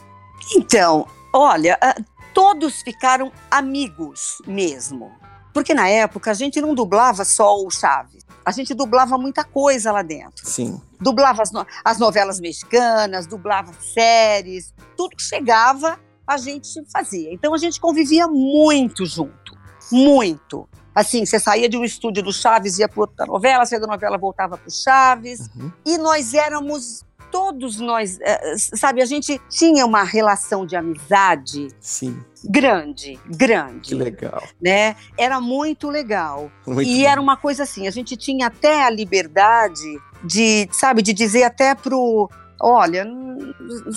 [0.55, 1.95] Então, olha, ah,
[2.35, 5.11] todos ficaram amigos mesmo.
[5.53, 8.23] Porque na época a gente não dublava só o Chaves.
[8.45, 10.47] A gente dublava muita coisa lá dentro.
[10.49, 10.81] Sim.
[11.01, 17.33] Dublava as, no- as novelas mexicanas, dublava séries, tudo que chegava a gente fazia.
[17.33, 19.57] Então a gente convivia muito junto,
[19.91, 20.69] muito.
[20.95, 24.17] Assim, você saía de um estúdio do Chaves, ia para outra novela, saía da novela,
[24.19, 25.51] voltava para o Chaves.
[25.85, 32.19] E nós éramos, todos nós, eh, sabe, a gente tinha uma relação de amizade Sim.
[32.45, 34.43] grande, grande Que legal.
[34.61, 34.97] né?
[35.17, 36.51] Era muito legal.
[36.67, 41.13] Muito e era uma coisa assim, a gente tinha até a liberdade de, sabe, de
[41.13, 42.29] dizer até pro,
[42.61, 43.07] olha,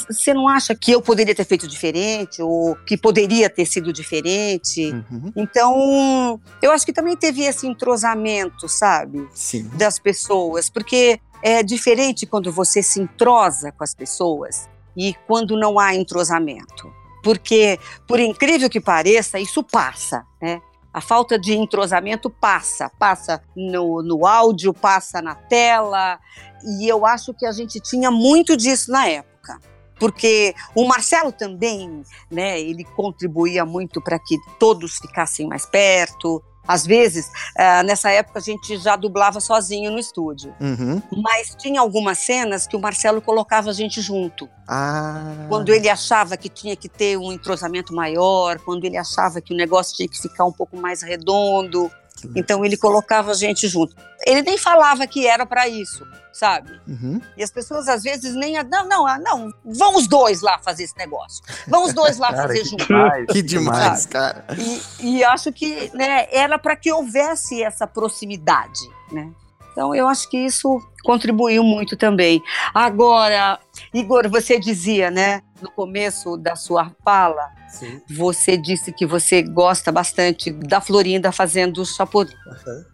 [0.07, 4.91] você não acha que eu poderia ter feito diferente ou que poderia ter sido diferente?
[4.91, 5.32] Uhum.
[5.36, 9.28] Então, eu acho que também teve esse entrosamento, sabe?
[9.34, 9.70] Sim.
[9.76, 15.78] das pessoas, porque é diferente quando você se entrosa com as pessoas e quando não
[15.78, 16.91] há entrosamento.
[17.24, 20.61] Porque, por incrível que pareça, isso passa, né?
[20.93, 26.20] A falta de entrosamento passa, passa no, no áudio, passa na tela,
[26.66, 29.59] e eu acho que a gente tinha muito disso na época.
[29.99, 36.43] Porque o Marcelo também, né, ele contribuía muito para que todos ficassem mais perto.
[36.66, 40.55] Às vezes, ah, nessa época, a gente já dublava sozinho no estúdio.
[40.61, 41.01] Uhum.
[41.22, 44.49] Mas tinha algumas cenas que o Marcelo colocava a gente junto.
[44.68, 45.45] Ah.
[45.49, 49.57] Quando ele achava que tinha que ter um entrosamento maior, quando ele achava que o
[49.57, 51.91] negócio tinha que ficar um pouco mais redondo.
[52.36, 53.95] Então ele colocava a gente junto.
[54.26, 56.72] Ele nem falava que era para isso, sabe?
[56.88, 57.20] Uhum.
[57.36, 58.61] E as pessoas às vezes nem.
[58.64, 61.43] Não, não, ah, não, vão os dois lá fazer esse negócio.
[61.68, 62.86] Vão os dois lá Cara, fazer que junto.
[62.86, 64.14] demais, Que demais, Sabe?
[64.14, 64.45] cara.
[64.57, 68.80] E, e acho que né, era para que houvesse essa proximidade,
[69.11, 69.30] né?
[69.74, 72.41] Então eu acho que isso contribuiu muito também.
[72.74, 73.59] Agora,
[73.93, 77.99] Igor, você dizia, né, no começo da sua fala, Sim.
[78.07, 82.32] você disse que você gosta bastante da Florinda fazendo o Chapolin.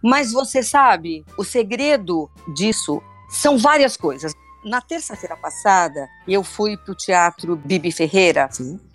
[0.02, 4.32] Mas você sabe, o segredo disso são várias coisas.
[4.64, 8.48] Na terça-feira passada, eu fui para o Teatro Bibi Ferreira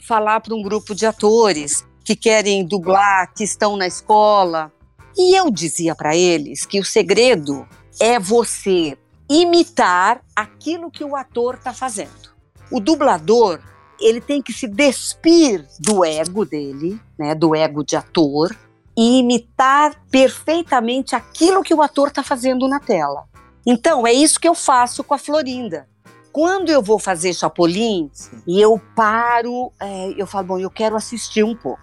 [0.08, 4.72] falar para um grupo de atores que querem dublar, que estão na escola.
[5.18, 7.68] E eu dizia para eles que o segredo
[8.00, 8.98] é você
[9.30, 12.36] imitar aquilo que o ator está fazendo.
[12.72, 13.60] O dublador,
[14.00, 18.56] ele tem que se despir do ego dele, né, do ego de ator,
[18.98, 23.26] e imitar perfeitamente aquilo que o ator está fazendo na tela.
[23.66, 25.88] Então, é isso que eu faço com a Florinda.
[26.32, 28.12] Quando eu vou fazer Chapolin
[28.46, 31.82] e eu paro, é, eu falo, bom, eu quero assistir um pouco.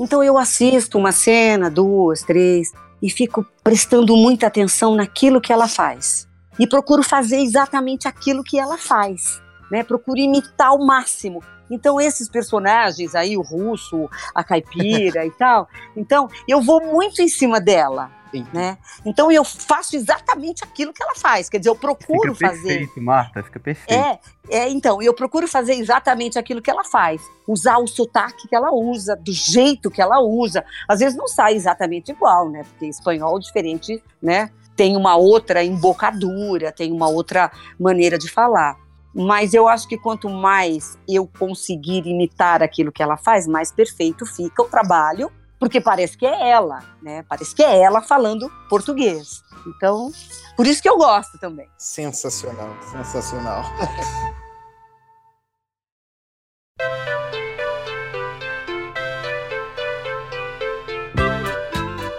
[0.00, 2.70] Então, eu assisto uma cena, duas, três,
[3.02, 6.28] e fico prestando muita atenção naquilo que ela faz.
[6.58, 9.40] E procuro fazer exatamente aquilo que ela faz.
[9.70, 9.82] Né?
[9.82, 11.42] Procuro imitar ao máximo.
[11.70, 17.28] Então, esses personagens aí, o russo, a caipira e tal, então, eu vou muito em
[17.28, 18.10] cima dela.
[18.52, 18.76] Né?
[19.06, 21.48] Então eu faço exatamente aquilo que ela faz.
[21.48, 22.68] Quer dizer, eu procuro Fica fazer.
[22.68, 23.98] perfeito, Marta, fica perfeito.
[23.98, 27.22] É, é, então, eu procuro fazer exatamente aquilo que ela faz.
[27.46, 30.64] Usar o sotaque que ela usa, do jeito que ela usa.
[30.86, 32.64] Às vezes não sai exatamente igual, né?
[32.64, 34.50] Porque espanhol diferente, né?
[34.76, 37.50] Tem uma outra embocadura, tem uma outra
[37.80, 38.76] maneira de falar.
[39.14, 44.26] Mas eu acho que quanto mais eu conseguir imitar aquilo que ela faz, mais perfeito
[44.26, 47.24] fica o trabalho, porque parece que é ela, né?
[47.28, 49.42] Parece que é ela falando português.
[49.66, 50.10] Então,
[50.56, 51.68] por isso que eu gosto também.
[51.76, 53.62] Sensacional, sensacional.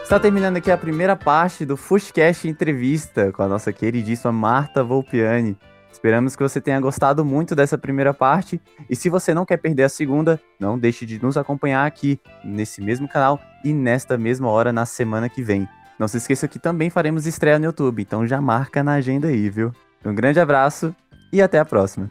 [0.09, 5.55] Está terminando aqui a primeira parte do Fushcast Entrevista com a nossa queridíssima Marta Volpiani.
[5.99, 8.61] Esperamos que você tenha gostado muito dessa primeira parte.
[8.89, 12.81] E se você não quer perder a segunda, não deixe de nos acompanhar aqui, nesse
[12.81, 15.67] mesmo canal e nesta mesma hora na semana que vem.
[15.99, 19.49] Não se esqueça que também faremos estreia no YouTube, então já marca na agenda aí,
[19.49, 19.73] viu?
[20.05, 20.95] Um grande abraço
[21.33, 22.09] e até a próxima.